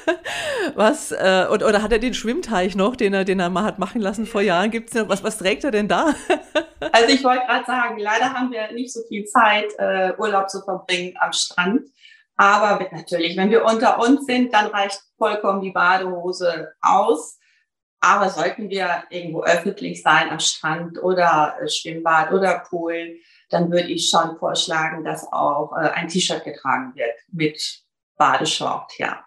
was, 0.76 1.12
äh, 1.12 1.48
oder, 1.52 1.68
oder 1.68 1.82
hat 1.84 1.92
er 1.92 2.00
den 2.00 2.14
Schwimmteich 2.14 2.76
noch, 2.76 2.96
den 2.96 3.14
er, 3.14 3.26
den 3.26 3.40
er 3.40 3.50
mal 3.50 3.64
hat 3.64 3.78
machen 3.78 4.02
lassen 4.02 4.26
vor 4.26 4.42
Jahren? 4.42 4.72
Gibt's 4.72 4.94
noch, 4.94 5.10
was, 5.10 5.24
was 5.24 5.38
trägt 5.38 5.64
er 5.64 5.72
denn 5.72 5.88
da? 5.88 6.16
also 6.92 7.14
ich 7.14 7.24
wollte 7.24 7.46
gerade 7.46 7.66
sagen, 7.66 8.00
leider 8.00 8.34
haben 8.34 8.52
wir 8.52 8.72
nicht 8.72 8.92
so 8.94 9.02
viel 9.08 9.26
Zeit, 9.26 9.72
äh, 9.78 10.14
Urlaub 10.18 10.50
zu 10.50 10.62
verbringen 10.62 11.14
am 11.20 11.34
Strand. 11.34 11.82
Aber 12.36 12.88
natürlich, 12.92 13.38
wenn 13.38 13.52
wir 13.52 13.66
unter 13.66 14.00
uns 14.00 14.26
sind, 14.26 14.54
dann 14.54 14.68
reicht 14.68 15.02
vollkommen 15.18 15.62
die 15.62 15.72
Badehose 15.72 16.74
aus. 16.82 17.40
Aber 18.00 18.30
sollten 18.30 18.70
wir 18.70 19.04
irgendwo 19.10 19.44
öffentlich 19.44 20.02
sein, 20.02 20.30
am 20.30 20.40
Strand 20.40 21.02
oder 21.02 21.56
äh, 21.62 21.70
Schwimmbad 21.70 22.34
oder 22.34 22.60
Pool, 22.68 23.16
dann 23.50 23.72
würde 23.72 23.88
ich 23.90 24.10
schon 24.10 24.38
vorschlagen, 24.38 25.06
dass 25.06 25.32
auch 25.32 25.72
äh, 25.74 25.90
ein 25.92 26.10
T-Shirt 26.10 26.44
getragen 26.44 26.94
wird 26.96 27.16
mit 27.32 27.84
Badeshort, 28.18 28.92
ja. 28.98 29.24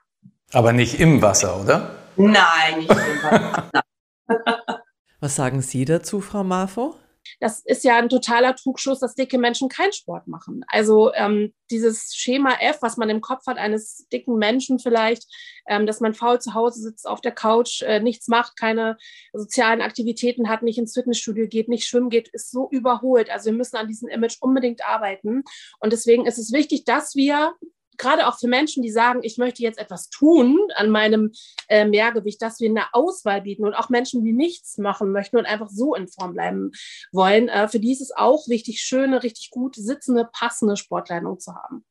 Aber 0.52 0.72
nicht 0.72 1.00
im 1.00 1.22
Wasser, 1.22 1.58
oder? 1.58 1.94
Nein, 2.16 2.78
nicht 2.78 2.90
im 2.90 3.22
Wasser. 3.22 3.70
Was 5.20 5.36
sagen 5.36 5.62
Sie 5.62 5.84
dazu, 5.84 6.20
Frau 6.20 6.44
Marfo? 6.44 6.96
Das 7.40 7.60
ist 7.64 7.84
ja 7.84 7.96
ein 7.96 8.08
totaler 8.08 8.54
Trugschluss, 8.54 9.00
dass 9.00 9.14
dicke 9.14 9.38
Menschen 9.38 9.68
keinen 9.68 9.92
Sport 9.92 10.26
machen. 10.26 10.64
Also 10.68 11.12
ähm, 11.14 11.52
dieses 11.70 12.14
Schema 12.14 12.54
F, 12.60 12.78
was 12.80 12.96
man 12.96 13.10
im 13.10 13.20
Kopf 13.20 13.46
hat 13.46 13.58
eines 13.58 14.06
dicken 14.12 14.36
Menschen 14.36 14.78
vielleicht, 14.78 15.24
ähm, 15.68 15.86
dass 15.86 16.00
man 16.00 16.14
faul 16.14 16.40
zu 16.40 16.54
Hause 16.54 16.80
sitzt, 16.80 17.06
auf 17.06 17.20
der 17.20 17.32
Couch, 17.32 17.82
äh, 17.82 18.00
nichts 18.00 18.28
macht, 18.28 18.56
keine 18.58 18.96
sozialen 19.32 19.82
Aktivitäten 19.82 20.48
hat, 20.48 20.62
nicht 20.62 20.78
ins 20.78 20.94
Fitnessstudio 20.94 21.48
geht, 21.48 21.68
nicht 21.68 21.86
schwimmen 21.86 22.10
geht, 22.10 22.28
ist 22.28 22.50
so 22.50 22.68
überholt. 22.70 23.30
Also 23.30 23.50
wir 23.50 23.56
müssen 23.56 23.76
an 23.76 23.88
diesem 23.88 24.08
Image 24.08 24.36
unbedingt 24.40 24.86
arbeiten. 24.86 25.42
Und 25.80 25.92
deswegen 25.92 26.26
ist 26.26 26.38
es 26.38 26.52
wichtig, 26.52 26.84
dass 26.84 27.14
wir 27.14 27.54
gerade 27.98 28.26
auch 28.26 28.38
für 28.38 28.48
Menschen, 28.48 28.82
die 28.82 28.90
sagen, 28.90 29.20
ich 29.22 29.38
möchte 29.38 29.62
jetzt 29.62 29.78
etwas 29.78 30.08
tun 30.08 30.58
an 30.74 30.90
meinem 30.90 31.32
äh, 31.68 31.84
Mehrgewicht, 31.84 32.40
dass 32.42 32.60
wir 32.60 32.68
eine 32.68 32.92
Auswahl 32.92 33.42
bieten 33.42 33.64
und 33.64 33.74
auch 33.74 33.88
Menschen, 33.88 34.24
die 34.24 34.32
nichts 34.32 34.78
machen 34.78 35.12
möchten 35.12 35.36
und 35.36 35.46
einfach 35.46 35.68
so 35.68 35.94
in 35.94 36.08
Form 36.08 36.34
bleiben 36.34 36.72
wollen, 37.12 37.48
äh, 37.48 37.68
für 37.68 37.80
die 37.80 37.92
ist 37.92 38.00
es 38.00 38.16
auch 38.16 38.48
wichtig, 38.48 38.80
schöne, 38.82 39.22
richtig 39.22 39.50
gut 39.50 39.76
sitzende, 39.76 40.28
passende 40.32 40.76
Sportkleidung 40.76 41.38
zu 41.38 41.54
haben. 41.54 41.84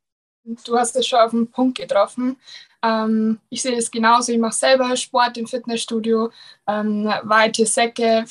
Du 0.64 0.78
hast 0.78 0.96
es 0.96 1.08
schon 1.08 1.20
auf 1.20 1.32
den 1.32 1.50
Punkt 1.50 1.78
getroffen. 1.78 2.38
Ähm, 2.84 3.40
ich 3.50 3.64
sehe 3.64 3.76
es 3.76 3.90
genauso. 3.90 4.32
Ich 4.32 4.38
mache 4.38 4.54
selber 4.54 4.96
Sport 4.96 5.38
im 5.38 5.48
Fitnessstudio. 5.48 6.30
Ähm, 6.68 7.12
weite 7.24 7.66
Säcke 7.66 8.26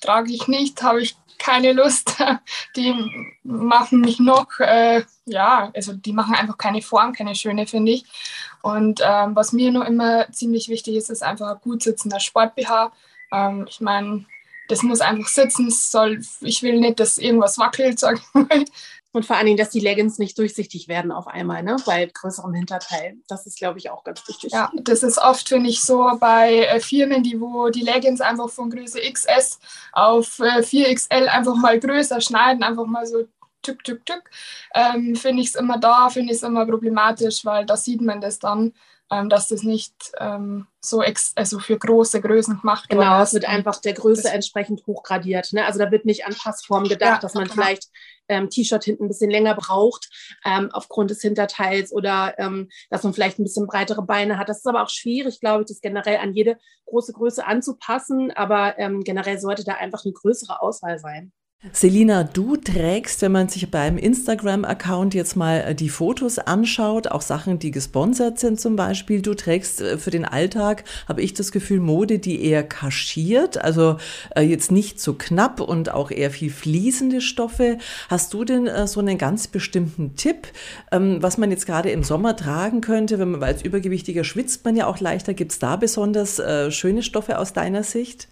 trage 0.00 0.32
ich 0.32 0.48
nicht, 0.48 0.82
habe 0.82 1.02
ich 1.02 1.16
keine 1.38 1.72
Lust. 1.72 2.16
Die 2.76 2.94
machen 3.42 4.00
mich 4.00 4.18
noch, 4.18 4.58
äh, 4.58 5.04
ja, 5.26 5.70
also 5.74 5.92
die 5.92 6.12
machen 6.12 6.34
einfach 6.34 6.58
keine 6.58 6.82
Form, 6.82 7.12
keine 7.12 7.34
schöne, 7.34 7.66
finde 7.66 7.92
ich. 7.92 8.04
Und 8.62 9.00
ähm, 9.04 9.36
was 9.36 9.52
mir 9.52 9.70
noch 9.70 9.84
immer 9.84 10.30
ziemlich 10.32 10.68
wichtig 10.68 10.96
ist, 10.96 11.10
ist 11.10 11.22
einfach 11.22 11.50
ein 11.50 11.60
gut 11.60 11.82
sitzender 11.82 12.20
Sport-BH. 12.20 12.92
Ähm, 13.32 13.66
ich 13.68 13.80
meine, 13.80 14.24
das 14.68 14.82
muss 14.82 15.00
einfach 15.00 15.28
sitzen. 15.28 15.70
Soll, 15.70 16.20
ich 16.40 16.62
will 16.62 16.80
nicht, 16.80 17.00
dass 17.00 17.18
irgendwas 17.18 17.58
wackelt, 17.58 17.98
sag 18.00 18.18
ich 18.18 18.34
mal. 18.34 18.64
Und 19.16 19.24
vor 19.24 19.36
allen 19.36 19.46
Dingen, 19.46 19.56
dass 19.56 19.70
die 19.70 19.80
Leggings 19.80 20.18
nicht 20.18 20.36
durchsichtig 20.36 20.88
werden 20.88 21.10
auf 21.10 21.26
einmal, 21.26 21.62
ne? 21.62 21.76
bei 21.86 22.04
größerem 22.04 22.52
Hinterteil. 22.52 23.16
Das 23.28 23.46
ist, 23.46 23.56
glaube 23.56 23.78
ich, 23.78 23.88
auch 23.88 24.04
ganz 24.04 24.28
wichtig. 24.28 24.52
Ja, 24.52 24.70
das 24.74 25.02
ist 25.02 25.16
oft, 25.16 25.48
finde 25.48 25.70
ich, 25.70 25.80
so 25.80 26.10
bei 26.20 26.66
äh, 26.66 26.80
Firmen, 26.80 27.22
die 27.22 27.40
wo 27.40 27.70
die 27.70 27.80
Leggings 27.80 28.20
einfach 28.20 28.50
von 28.50 28.68
Größe 28.68 29.00
XS 29.00 29.58
auf 29.92 30.38
äh, 30.40 30.60
4XL 30.60 31.28
einfach 31.28 31.56
mal 31.56 31.80
größer 31.80 32.20
schneiden, 32.20 32.62
einfach 32.62 32.84
mal 32.84 33.06
so 33.06 33.24
tück, 33.62 33.82
tück, 33.84 34.04
tück. 34.04 34.30
Ähm, 34.74 35.16
finde 35.16 35.40
ich 35.40 35.48
es 35.48 35.54
immer 35.54 35.78
da, 35.78 36.10
finde 36.10 36.34
ich 36.34 36.36
es 36.36 36.42
immer 36.42 36.66
problematisch, 36.66 37.42
weil 37.46 37.64
da 37.64 37.78
sieht 37.78 38.02
man 38.02 38.20
das 38.20 38.38
dann 38.38 38.74
dass 39.08 39.48
das 39.48 39.62
nicht 39.62 39.94
ähm, 40.18 40.66
so 40.80 41.02
ex 41.02 41.32
also 41.36 41.58
für 41.60 41.78
große 41.78 42.20
Größen 42.20 42.60
gemacht 42.60 42.90
wird. 42.90 43.00
Genau, 43.00 43.22
es 43.22 43.34
wird 43.34 43.48
einfach 43.48 43.80
der 43.80 43.92
Größe 43.92 44.28
entsprechend 44.30 44.84
hochgradiert. 44.86 45.52
Ne? 45.52 45.64
Also 45.64 45.78
da 45.78 45.90
wird 45.90 46.04
nicht 46.04 46.26
an 46.26 46.34
Passform 46.34 46.84
gedacht, 46.84 47.16
ja, 47.16 47.18
dass 47.20 47.34
man 47.34 47.44
genau. 47.44 47.54
vielleicht 47.54 47.88
ähm, 48.28 48.50
T-Shirt 48.50 48.82
hinten 48.82 49.04
ein 49.04 49.08
bisschen 49.08 49.30
länger 49.30 49.54
braucht 49.54 50.08
ähm, 50.44 50.70
aufgrund 50.72 51.10
des 51.10 51.20
Hinterteils 51.22 51.92
oder 51.92 52.34
ähm, 52.38 52.68
dass 52.90 53.04
man 53.04 53.14
vielleicht 53.14 53.38
ein 53.38 53.44
bisschen 53.44 53.66
breitere 53.66 54.02
Beine 54.02 54.38
hat. 54.38 54.48
Das 54.48 54.58
ist 54.58 54.66
aber 54.66 54.82
auch 54.82 54.90
schwierig, 54.90 55.40
glaube 55.40 55.62
ich, 55.62 55.68
das 55.68 55.80
generell 55.80 56.16
an 56.16 56.34
jede 56.34 56.58
große 56.86 57.12
Größe 57.12 57.46
anzupassen. 57.46 58.32
Aber 58.32 58.78
ähm, 58.78 59.04
generell 59.04 59.38
sollte 59.38 59.64
da 59.64 59.74
einfach 59.74 60.04
eine 60.04 60.14
größere 60.14 60.60
Auswahl 60.60 60.98
sein. 60.98 61.32
Selina, 61.72 62.22
du 62.22 62.56
trägst, 62.56 63.22
wenn 63.22 63.32
man 63.32 63.48
sich 63.48 63.70
beim 63.70 63.98
Instagram-Account 63.98 65.14
jetzt 65.14 65.36
mal 65.36 65.60
äh, 65.60 65.74
die 65.74 65.88
Fotos 65.88 66.38
anschaut, 66.38 67.08
auch 67.08 67.22
Sachen, 67.22 67.58
die 67.58 67.70
gesponsert 67.70 68.38
sind 68.38 68.60
zum 68.60 68.76
Beispiel, 68.76 69.20
du 69.20 69.34
trägst 69.34 69.80
äh, 69.80 69.98
für 69.98 70.10
den 70.10 70.24
Alltag, 70.24 70.84
habe 71.08 71.22
ich 71.22 71.34
das 71.34 71.52
Gefühl, 71.52 71.80
Mode, 71.80 72.18
die 72.18 72.44
eher 72.44 72.62
kaschiert, 72.62 73.58
also 73.58 73.96
äh, 74.34 74.42
jetzt 74.42 74.70
nicht 74.70 75.00
so 75.00 75.14
knapp 75.14 75.60
und 75.60 75.90
auch 75.92 76.10
eher 76.10 76.30
viel 76.30 76.50
fließende 76.50 77.20
Stoffe. 77.20 77.78
Hast 78.08 78.32
du 78.32 78.44
denn 78.44 78.86
so 78.86 79.00
einen 79.00 79.18
ganz 79.18 79.48
bestimmten 79.48 80.14
Tipp, 80.14 80.48
ähm, 80.92 81.22
was 81.22 81.36
man 81.36 81.50
jetzt 81.50 81.66
gerade 81.66 81.90
im 81.90 82.04
Sommer 82.04 82.36
tragen 82.36 82.80
könnte, 82.80 83.18
wenn 83.18 83.32
man, 83.32 83.42
als 83.42 83.62
Übergewichtiger 83.62 84.24
schwitzt 84.24 84.64
man 84.64 84.76
ja 84.76 84.86
auch 84.86 85.00
leichter, 85.00 85.34
gibt 85.34 85.52
es 85.52 85.58
da 85.58 85.76
besonders 85.76 86.40
schöne 86.70 87.02
Stoffe 87.02 87.38
aus 87.38 87.52
deiner 87.52 87.82
Sicht? 87.82 88.28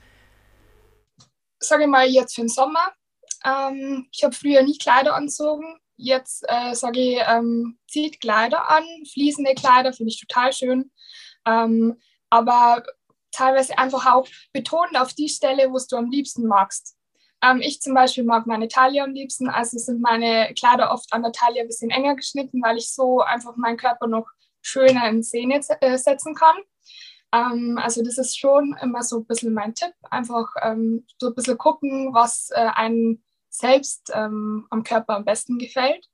Sage 1.58 1.86
mal 1.86 2.06
jetzt 2.06 2.34
für 2.34 2.42
den 2.42 2.48
Sommer 2.48 2.92
ähm, 3.44 4.08
ich 4.12 4.24
habe 4.24 4.34
früher 4.34 4.62
nie 4.62 4.78
Kleider 4.78 5.14
anzogen. 5.14 5.78
Jetzt 5.96 6.44
äh, 6.48 6.74
sage 6.74 7.00
ich, 7.00 7.20
ähm, 7.26 7.78
zieht 7.88 8.20
Kleider 8.20 8.68
an. 8.70 8.84
Fließende 9.12 9.54
Kleider 9.54 9.92
finde 9.92 10.10
ich 10.10 10.20
total 10.20 10.52
schön. 10.52 10.90
Ähm, 11.46 12.00
aber 12.30 12.82
teilweise 13.30 13.78
einfach 13.78 14.06
auch 14.12 14.26
betont 14.52 14.96
auf 14.96 15.12
die 15.12 15.28
Stelle, 15.28 15.70
wo 15.70 15.78
du 15.88 15.96
am 15.96 16.10
liebsten 16.10 16.46
magst. 16.46 16.96
Ähm, 17.42 17.60
ich 17.60 17.80
zum 17.80 17.94
Beispiel 17.94 18.24
mag 18.24 18.46
meine 18.46 18.68
Taille 18.68 19.02
am 19.02 19.12
liebsten, 19.12 19.48
also 19.48 19.78
sind 19.78 20.00
meine 20.00 20.54
Kleider 20.54 20.90
oft 20.90 21.12
an 21.12 21.22
der 21.22 21.32
Taille 21.32 21.60
ein 21.60 21.66
bisschen 21.66 21.90
enger 21.90 22.16
geschnitten, 22.16 22.62
weil 22.62 22.78
ich 22.78 22.92
so 22.92 23.20
einfach 23.20 23.56
meinen 23.56 23.76
Körper 23.76 24.06
noch 24.06 24.26
schöner 24.62 25.08
in 25.08 25.22
Szene 25.22 25.60
äh, 25.80 25.98
setzen 25.98 26.34
kann. 26.34 26.56
Ähm, 27.32 27.78
also 27.82 28.02
das 28.02 28.18
ist 28.18 28.38
schon 28.38 28.76
immer 28.80 29.02
so 29.02 29.18
ein 29.18 29.26
bisschen 29.26 29.52
mein 29.52 29.74
Tipp, 29.74 29.92
einfach 30.10 30.46
ähm, 30.62 31.06
so 31.18 31.28
ein 31.28 31.34
bisschen 31.34 31.58
gucken, 31.58 32.14
was 32.14 32.48
äh, 32.52 32.70
einen 32.74 33.22
selbst 33.54 34.10
ähm, 34.12 34.66
am 34.70 34.82
Körper 34.82 35.16
am 35.16 35.24
besten 35.24 35.58
gefällt. 35.58 36.08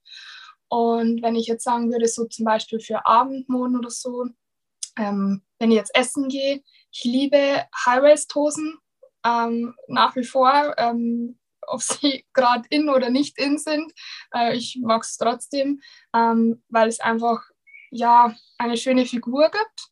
Und 0.68 1.22
wenn 1.22 1.34
ich 1.34 1.46
jetzt 1.46 1.64
sagen 1.64 1.90
würde, 1.90 2.06
so 2.06 2.26
zum 2.26 2.44
Beispiel 2.44 2.80
für 2.80 3.04
Abendmoden 3.06 3.76
oder 3.76 3.90
so, 3.90 4.26
ähm, 4.96 5.42
wenn 5.58 5.70
ich 5.70 5.76
jetzt 5.76 5.94
essen 5.94 6.28
gehe, 6.28 6.62
ich 6.92 7.04
liebe 7.04 7.64
High-Waist-Hosen 7.86 8.78
ähm, 9.24 9.74
nach 9.88 10.14
wie 10.16 10.24
vor, 10.24 10.74
ähm, 10.78 11.38
ob 11.66 11.82
sie 11.82 12.24
gerade 12.32 12.66
in 12.70 12.88
oder 12.88 13.10
nicht 13.10 13.38
in 13.38 13.58
sind. 13.58 13.92
Äh, 14.34 14.56
ich 14.56 14.78
mag 14.82 15.02
es 15.02 15.16
trotzdem, 15.16 15.80
ähm, 16.14 16.62
weil 16.68 16.88
es 16.88 17.00
einfach 17.00 17.42
ja 17.90 18.34
eine 18.58 18.76
schöne 18.76 19.06
Figur 19.06 19.50
gibt. 19.50 19.90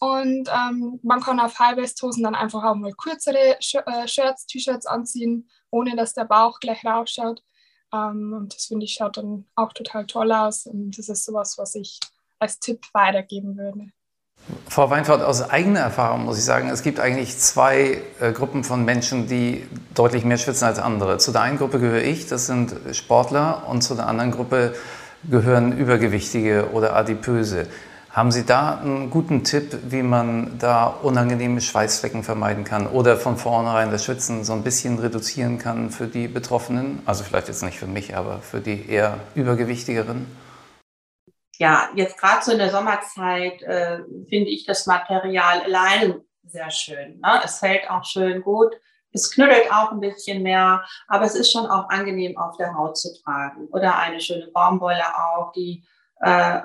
Und 0.00 0.48
ähm, 0.48 0.98
man 1.02 1.20
kann 1.20 1.38
auf 1.38 1.58
High-Waist-Hosen 1.58 2.24
dann 2.24 2.34
einfach 2.34 2.64
auch 2.64 2.74
mal 2.74 2.92
kürzere 2.92 3.56
Sh 3.60 3.76
äh, 3.86 4.08
Shirts, 4.08 4.46
T-Shirts 4.46 4.86
anziehen 4.86 5.48
ohne 5.72 5.96
dass 5.96 6.12
der 6.12 6.24
Bauch 6.24 6.60
gleich 6.60 6.84
rausschaut. 6.84 7.42
Ähm, 7.92 8.32
und 8.32 8.54
das 8.54 8.66
finde 8.66 8.84
ich 8.84 8.94
schaut 8.94 9.16
dann 9.16 9.46
auch 9.56 9.72
total 9.72 10.06
toll 10.06 10.30
aus. 10.30 10.66
Und 10.66 10.96
das 10.96 11.08
ist 11.08 11.24
sowas, 11.24 11.56
was 11.58 11.74
ich 11.74 11.98
als 12.38 12.60
Tipp 12.60 12.80
weitergeben 12.92 13.56
würde. 13.56 13.90
Frau 14.68 14.90
Weinfurt, 14.90 15.22
aus 15.22 15.48
eigener 15.48 15.80
Erfahrung 15.80 16.24
muss 16.24 16.36
ich 16.36 16.44
sagen, 16.44 16.68
es 16.68 16.82
gibt 16.82 16.98
eigentlich 16.98 17.38
zwei 17.38 18.02
äh, 18.20 18.32
Gruppen 18.32 18.64
von 18.64 18.84
Menschen, 18.84 19.28
die 19.28 19.66
deutlich 19.94 20.24
mehr 20.24 20.38
schwitzen 20.38 20.66
als 20.66 20.78
andere. 20.78 21.18
Zu 21.18 21.30
der 21.30 21.42
einen 21.42 21.58
Gruppe 21.58 21.78
gehöre 21.78 22.02
ich, 22.02 22.26
das 22.26 22.46
sind 22.46 22.74
Sportler, 22.92 23.68
und 23.68 23.82
zu 23.82 23.94
der 23.94 24.08
anderen 24.08 24.32
Gruppe 24.32 24.74
gehören 25.30 25.70
Übergewichtige 25.72 26.70
oder 26.72 26.96
Adipöse. 26.96 27.68
Haben 28.12 28.30
Sie 28.30 28.44
da 28.44 28.78
einen 28.78 29.08
guten 29.08 29.42
Tipp, 29.42 29.74
wie 29.84 30.02
man 30.02 30.58
da 30.58 30.86
unangenehme 30.86 31.62
Schweißflecken 31.62 32.22
vermeiden 32.22 32.62
kann 32.62 32.86
oder 32.86 33.16
von 33.16 33.38
vornherein 33.38 33.90
das 33.90 34.04
Schwitzen 34.04 34.44
so 34.44 34.52
ein 34.52 34.62
bisschen 34.62 34.98
reduzieren 34.98 35.56
kann 35.56 35.88
für 35.88 36.06
die 36.06 36.28
Betroffenen? 36.28 37.00
Also 37.06 37.24
vielleicht 37.24 37.48
jetzt 37.48 37.62
nicht 37.62 37.78
für 37.78 37.86
mich, 37.86 38.14
aber 38.14 38.40
für 38.40 38.60
die 38.60 38.86
eher 38.86 39.18
Übergewichtigeren? 39.34 40.26
Ja, 41.56 41.88
jetzt 41.94 42.18
gerade 42.18 42.44
so 42.44 42.52
in 42.52 42.58
der 42.58 42.68
Sommerzeit 42.68 43.62
äh, 43.62 44.00
finde 44.28 44.50
ich 44.50 44.66
das 44.66 44.84
Material 44.84 45.62
allein 45.62 46.20
sehr 46.44 46.70
schön. 46.70 47.18
Ne? 47.20 47.40
Es 47.42 47.60
fällt 47.60 47.88
auch 47.88 48.04
schön 48.04 48.42
gut. 48.42 48.74
Es 49.12 49.30
knüttelt 49.30 49.72
auch 49.72 49.90
ein 49.90 50.00
bisschen 50.00 50.42
mehr, 50.42 50.84
aber 51.08 51.24
es 51.24 51.34
ist 51.34 51.50
schon 51.50 51.64
auch 51.64 51.88
angenehm 51.88 52.36
auf 52.36 52.58
der 52.58 52.74
Haut 52.74 52.98
zu 52.98 53.08
tragen. 53.22 53.68
Oder 53.72 53.96
eine 53.98 54.20
schöne 54.20 54.48
Baumwolle 54.52 55.04
auch, 55.16 55.52
die 55.52 55.82
äh, 56.22 56.60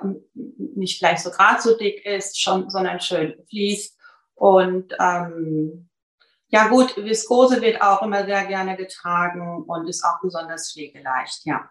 nicht 0.76 1.00
gleich 1.00 1.20
so 1.20 1.32
gerade 1.32 1.62
so 1.62 1.76
dick 1.78 2.06
ist, 2.06 2.41
schon, 2.41 2.70
sondern 2.70 3.00
schön 3.00 3.36
fließt. 3.50 3.98
Und 4.36 4.93
ähm, 5.00 5.89
ja 6.50 6.67
gut, 6.70 6.96
Viskose 6.96 7.62
wird 7.62 7.82
auch 7.82 8.02
immer 8.04 8.26
sehr 8.26 8.46
gerne 8.46 8.78
getragen 8.78 9.63
und 9.67 9.88
ist 9.88 10.06
auch 10.06 10.22
besonders 10.22 10.72
pflegeleicht, 10.72 11.46
ja. 11.46 11.70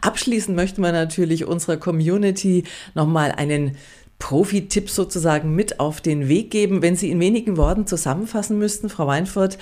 Abschließend 0.00 0.56
möchten 0.56 0.80
wir 0.80 0.92
natürlich 0.92 1.44
unserer 1.44 1.76
Community 1.76 2.64
nochmal 2.94 3.32
einen 3.32 3.76
Profi-Tipp 4.18 4.88
sozusagen 4.88 5.54
mit 5.54 5.78
auf 5.78 6.00
den 6.00 6.28
Weg 6.28 6.50
geben. 6.50 6.80
Wenn 6.80 6.96
Sie 6.96 7.10
in 7.10 7.20
wenigen 7.20 7.58
Worten 7.58 7.86
zusammenfassen 7.86 8.58
müssten, 8.58 8.88
Frau 8.88 9.06
Weinfurt, 9.06 9.58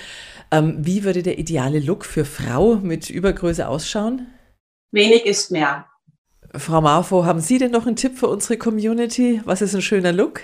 ähm, 0.51 0.77
wie 0.79 1.03
würde 1.03 1.23
der 1.23 1.37
ideale 1.37 1.79
Look 1.79 2.05
für 2.05 2.23
Frau 2.23 2.75
mit 2.75 3.09
Übergröße 3.09 3.67
ausschauen? 3.67 4.27
Wenig 4.91 5.25
ist 5.25 5.51
mehr. 5.51 5.90
Frau 6.55 6.81
Marfo, 6.81 7.23
haben 7.23 7.39
Sie 7.39 7.59
denn 7.59 7.71
noch 7.71 7.87
einen 7.87 7.95
Tipp 7.95 8.17
für 8.17 8.27
unsere 8.27 8.57
Community? 8.57 9.41
Was 9.45 9.61
ist 9.61 9.73
ein 9.73 9.81
schöner 9.81 10.11
Look? 10.11 10.41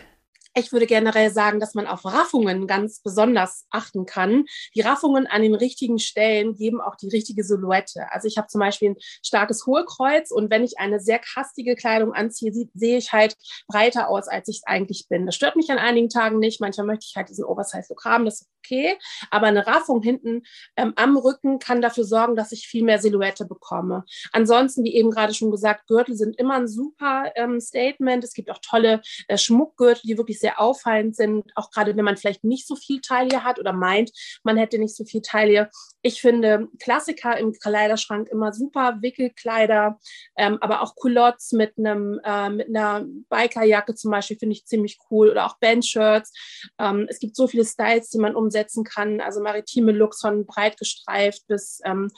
Ich 0.57 0.71
würde 0.71 0.87
generell 0.87 1.29
sagen, 1.29 1.59
dass 1.59 1.75
man 1.75 1.85
auf 1.85 2.03
Raffungen 2.03 2.65
ganz 2.65 2.99
besonders 3.03 3.67
achten 3.69 4.07
kann. 4.07 4.45
Die 4.73 4.81
Raffungen 4.81 5.27
an 5.27 5.43
den 5.43 5.53
richtigen 5.53 5.99
Stellen 5.99 6.55
geben 6.55 6.81
auch 6.81 6.95
die 6.95 7.09
richtige 7.09 7.43
Silhouette. 7.43 8.11
Also 8.11 8.27
ich 8.27 8.37
habe 8.37 8.47
zum 8.47 8.59
Beispiel 8.59 8.89
ein 8.91 8.95
starkes 9.23 9.67
Hohlkreuz 9.67 10.31
und 10.31 10.49
wenn 10.49 10.63
ich 10.63 10.79
eine 10.79 10.99
sehr 10.99 11.19
kastige 11.19 11.75
Kleidung 11.75 12.11
anziehe, 12.13 12.51
sehe 12.73 12.97
ich 12.97 13.13
halt 13.13 13.35
breiter 13.67 14.09
aus, 14.09 14.27
als 14.27 14.47
ich 14.47 14.61
eigentlich 14.65 15.05
bin. 15.07 15.27
Das 15.27 15.35
stört 15.35 15.57
mich 15.57 15.69
an 15.69 15.77
einigen 15.77 16.09
Tagen 16.09 16.39
nicht. 16.39 16.59
Manchmal 16.59 16.87
möchte 16.87 17.05
ich 17.07 17.15
halt 17.15 17.29
diesen 17.29 17.45
Oversize-Look 17.45 18.03
haben, 18.03 18.25
das 18.25 18.41
ist 18.41 18.49
okay. 18.67 18.97
Aber 19.29 19.47
eine 19.47 19.67
Raffung 19.67 20.01
hinten 20.01 20.41
ähm, 20.75 20.93
am 20.95 21.17
Rücken 21.17 21.59
kann 21.59 21.81
dafür 21.81 22.03
sorgen, 22.03 22.35
dass 22.35 22.51
ich 22.51 22.67
viel 22.67 22.83
mehr 22.83 22.99
Silhouette 22.99 23.45
bekomme. 23.45 24.05
Ansonsten, 24.31 24.83
wie 24.83 24.95
eben 24.95 25.11
gerade 25.11 25.33
schon 25.33 25.51
gesagt, 25.51 25.87
Gürtel 25.87 26.15
sind 26.15 26.37
immer 26.39 26.55
ein 26.55 26.67
super 26.67 27.31
ähm, 27.35 27.59
Statement. 27.59 28.23
Es 28.23 28.33
gibt 28.33 28.49
auch 28.49 28.59
tolle 28.61 29.01
äh, 29.27 29.37
Schmuckgürtel, 29.37 30.01
die 30.03 30.17
wirklich 30.17 30.39
sehr 30.39 30.46
sehr 30.47 30.61
auffallend 30.61 31.15
sind, 31.15 31.51
auch 31.55 31.71
gerade 31.71 31.97
wenn 31.97 32.05
man 32.05 32.15
vielleicht 32.15 32.45
nicht 32.45 32.65
so 32.65 32.77
viel 32.77 33.01
Taille 33.01 33.43
hat 33.43 33.59
oder 33.59 33.73
meint, 33.73 34.11
man 34.43 34.55
hätte 34.55 34.79
nicht 34.79 34.95
so 34.95 35.03
viel 35.03 35.21
Taille. 35.21 35.69
Ich 36.01 36.21
finde 36.21 36.69
Klassiker 36.79 37.37
im 37.37 37.51
Kleiderschrank 37.51 38.29
immer 38.29 38.53
super, 38.53 38.99
Wickelkleider, 39.01 39.99
ähm, 40.37 40.57
aber 40.61 40.81
auch 40.81 40.95
Culottes 40.95 41.51
mit 41.51 41.77
einem 41.77 42.21
äh, 42.23 42.49
mit 42.49 42.69
einer 42.69 43.05
Bikerjacke 43.29 43.93
zum 43.95 44.11
Beispiel 44.11 44.37
finde 44.37 44.53
ich 44.53 44.65
ziemlich 44.65 44.99
cool 45.11 45.29
oder 45.29 45.45
auch 45.45 45.57
Bandshirts. 45.59 46.31
Ähm, 46.79 47.07
es 47.09 47.19
gibt 47.19 47.35
so 47.35 47.47
viele 47.47 47.65
Styles, 47.65 48.09
die 48.09 48.19
man 48.19 48.35
umsetzen 48.35 48.85
kann, 48.85 49.19
also 49.19 49.41
maritime 49.41 49.91
Looks 49.91 50.21
von 50.21 50.45
breit 50.45 50.77
gestreift 50.77 51.45
bis 51.47 51.81
ähm, 51.83 52.09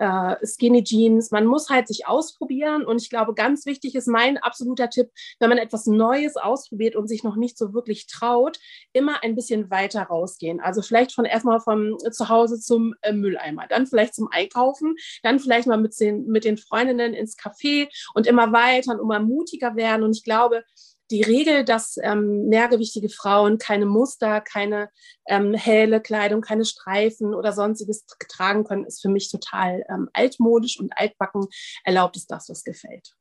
äh, 0.00 0.36
Skinny 0.44 0.82
Jeans. 0.82 1.30
Man 1.30 1.46
muss 1.46 1.68
halt 1.68 1.86
sich 1.86 2.06
ausprobieren 2.06 2.84
und 2.84 3.00
ich 3.00 3.10
glaube, 3.10 3.34
ganz 3.34 3.66
wichtig 3.66 3.94
ist 3.94 4.08
mein 4.08 4.38
absoluter 4.38 4.88
Tipp, 4.88 5.10
wenn 5.38 5.50
man 5.50 5.58
etwas 5.58 5.86
Neues 5.86 6.36
ausprobiert 6.36 6.96
und 6.96 7.06
sich 7.06 7.22
noch 7.22 7.36
nicht 7.36 7.58
so 7.58 7.74
wirklich 7.74 8.06
traut, 8.06 8.58
immer 8.92 9.22
ein 9.22 9.34
bisschen 9.34 9.70
weiter 9.70 10.02
rausgehen. 10.02 10.60
Also 10.60 10.80
vielleicht 10.80 11.12
von 11.12 11.26
erstmal 11.26 11.60
vom 11.60 11.98
Zuhause 12.10 12.58
zum 12.58 12.94
äh, 13.02 13.12
Mülleimer, 13.12 13.66
dann 13.68 13.86
vielleicht 13.86 14.14
zum 14.14 14.28
Einkaufen, 14.30 14.96
dann 15.22 15.38
vielleicht 15.38 15.68
mal 15.68 15.76
mit 15.76 15.98
den, 16.00 16.26
mit 16.26 16.44
den 16.44 16.56
Freundinnen 16.56 17.12
ins 17.12 17.36
Café 17.36 17.88
und 18.14 18.26
immer 18.26 18.52
weiter 18.52 18.92
und 18.92 19.00
immer 19.00 19.20
mutiger 19.20 19.76
werden. 19.76 20.02
Und 20.02 20.16
ich 20.16 20.24
glaube, 20.24 20.64
die 21.10 21.22
Regel, 21.22 21.64
dass 21.64 21.96
ähm, 22.02 22.48
mehrgewichtige 22.48 23.08
Frauen 23.08 23.58
keine 23.58 23.86
Muster, 23.86 24.40
keine 24.40 24.90
ähm, 25.26 25.54
helle 25.54 26.00
Kleidung, 26.00 26.40
keine 26.40 26.64
Streifen 26.64 27.34
oder 27.34 27.52
sonstiges 27.52 28.04
tragen 28.28 28.64
können, 28.64 28.84
ist 28.84 29.02
für 29.02 29.08
mich 29.08 29.30
total 29.30 29.84
ähm, 29.88 30.08
altmodisch 30.12 30.78
und 30.78 30.92
altbacken. 30.96 31.46
Erlaubt 31.84 32.16
es 32.16 32.26
das, 32.26 32.48
was 32.48 32.64
gefällt. 32.64 33.14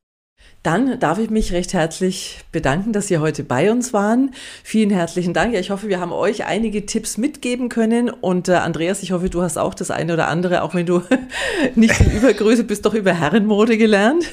Dann 0.63 0.99
darf 0.99 1.19
ich 1.19 1.29
mich 1.29 1.53
recht 1.53 1.73
herzlich 1.73 2.41
bedanken, 2.51 2.91
dass 2.91 3.07
Sie 3.07 3.17
heute 3.17 3.43
bei 3.43 3.71
uns 3.71 3.93
waren. 3.93 4.31
Vielen 4.63 4.89
herzlichen 4.89 5.33
Dank. 5.33 5.53
Ich 5.55 5.69
hoffe, 5.69 5.87
wir 5.87 5.99
haben 5.99 6.11
euch 6.11 6.45
einige 6.45 6.85
Tipps 6.85 7.17
mitgeben 7.17 7.69
können. 7.69 8.09
Und 8.09 8.49
äh, 8.49 8.53
Andreas, 8.53 9.01
ich 9.01 9.11
hoffe, 9.11 9.29
du 9.29 9.41
hast 9.41 9.57
auch 9.57 9.73
das 9.73 9.89
eine 9.89 10.13
oder 10.13 10.27
andere, 10.27 10.61
auch 10.63 10.73
wenn 10.73 10.85
du 10.85 11.01
nicht 11.75 11.99
in 12.01 12.11
Übergröße 12.11 12.65
bist, 12.65 12.85
doch 12.85 12.93
über 12.93 13.13
Herrenmode 13.13 13.77
gelernt. 13.77 14.25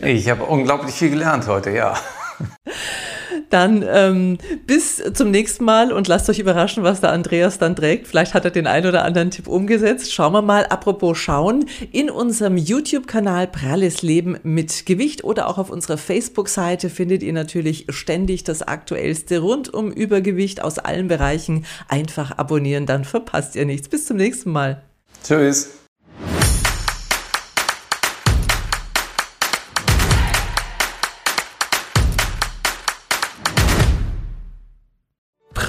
ich 0.00 0.28
habe 0.28 0.44
unglaublich 0.44 0.94
viel 0.94 1.10
gelernt 1.10 1.46
heute, 1.46 1.70
ja. 1.70 1.94
Dann 3.50 3.84
ähm, 3.88 4.38
bis 4.66 5.02
zum 5.14 5.30
nächsten 5.30 5.64
Mal 5.64 5.92
und 5.92 6.08
lasst 6.08 6.28
euch 6.28 6.38
überraschen, 6.38 6.82
was 6.82 7.00
der 7.00 7.12
Andreas 7.12 7.58
dann 7.58 7.76
trägt. 7.76 8.06
Vielleicht 8.06 8.34
hat 8.34 8.44
er 8.44 8.50
den 8.50 8.66
einen 8.66 8.86
oder 8.86 9.04
anderen 9.04 9.30
Tipp 9.30 9.48
umgesetzt. 9.48 10.12
Schauen 10.12 10.32
wir 10.32 10.42
mal, 10.42 10.66
apropos 10.66 11.18
schauen, 11.18 11.66
in 11.92 12.10
unserem 12.10 12.56
YouTube-Kanal 12.56 13.48
Pralles 13.48 14.02
Leben 14.02 14.38
mit 14.42 14.86
Gewicht 14.86 15.24
oder 15.24 15.48
auch 15.48 15.58
auf 15.58 15.70
unserer 15.70 15.98
Facebook-Seite 15.98 16.90
findet 16.90 17.22
ihr 17.22 17.32
natürlich 17.32 17.86
ständig 17.90 18.44
das 18.44 18.62
Aktuellste 18.62 19.38
rund 19.38 19.72
um 19.72 19.90
Übergewicht 19.90 20.62
aus 20.62 20.78
allen 20.78 21.08
Bereichen. 21.08 21.64
Einfach 21.88 22.38
abonnieren, 22.38 22.86
dann 22.86 23.04
verpasst 23.04 23.56
ihr 23.56 23.66
nichts. 23.66 23.88
Bis 23.88 24.06
zum 24.06 24.16
nächsten 24.16 24.50
Mal. 24.50 24.82
Tschüss. 25.22 25.83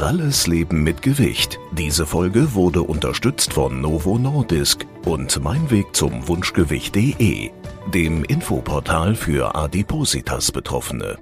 Pralles 0.06 0.46
Leben 0.46 0.84
mit 0.84 1.02
Gewicht. 1.02 1.60
Diese 1.72 2.06
Folge 2.06 2.54
wurde 2.54 2.84
unterstützt 2.84 3.54
von 3.54 3.82
Novo 3.82 4.20
Nordisk 4.20 4.86
und 5.04 5.42
Mein 5.42 5.72
Weg 5.72 5.96
zum 5.96 6.28
Wunschgewicht.de, 6.28 7.50
dem 7.92 8.24
Infoportal 8.24 9.16
für 9.16 9.56
Adipositas 9.56 10.52
Betroffene. 10.52 11.18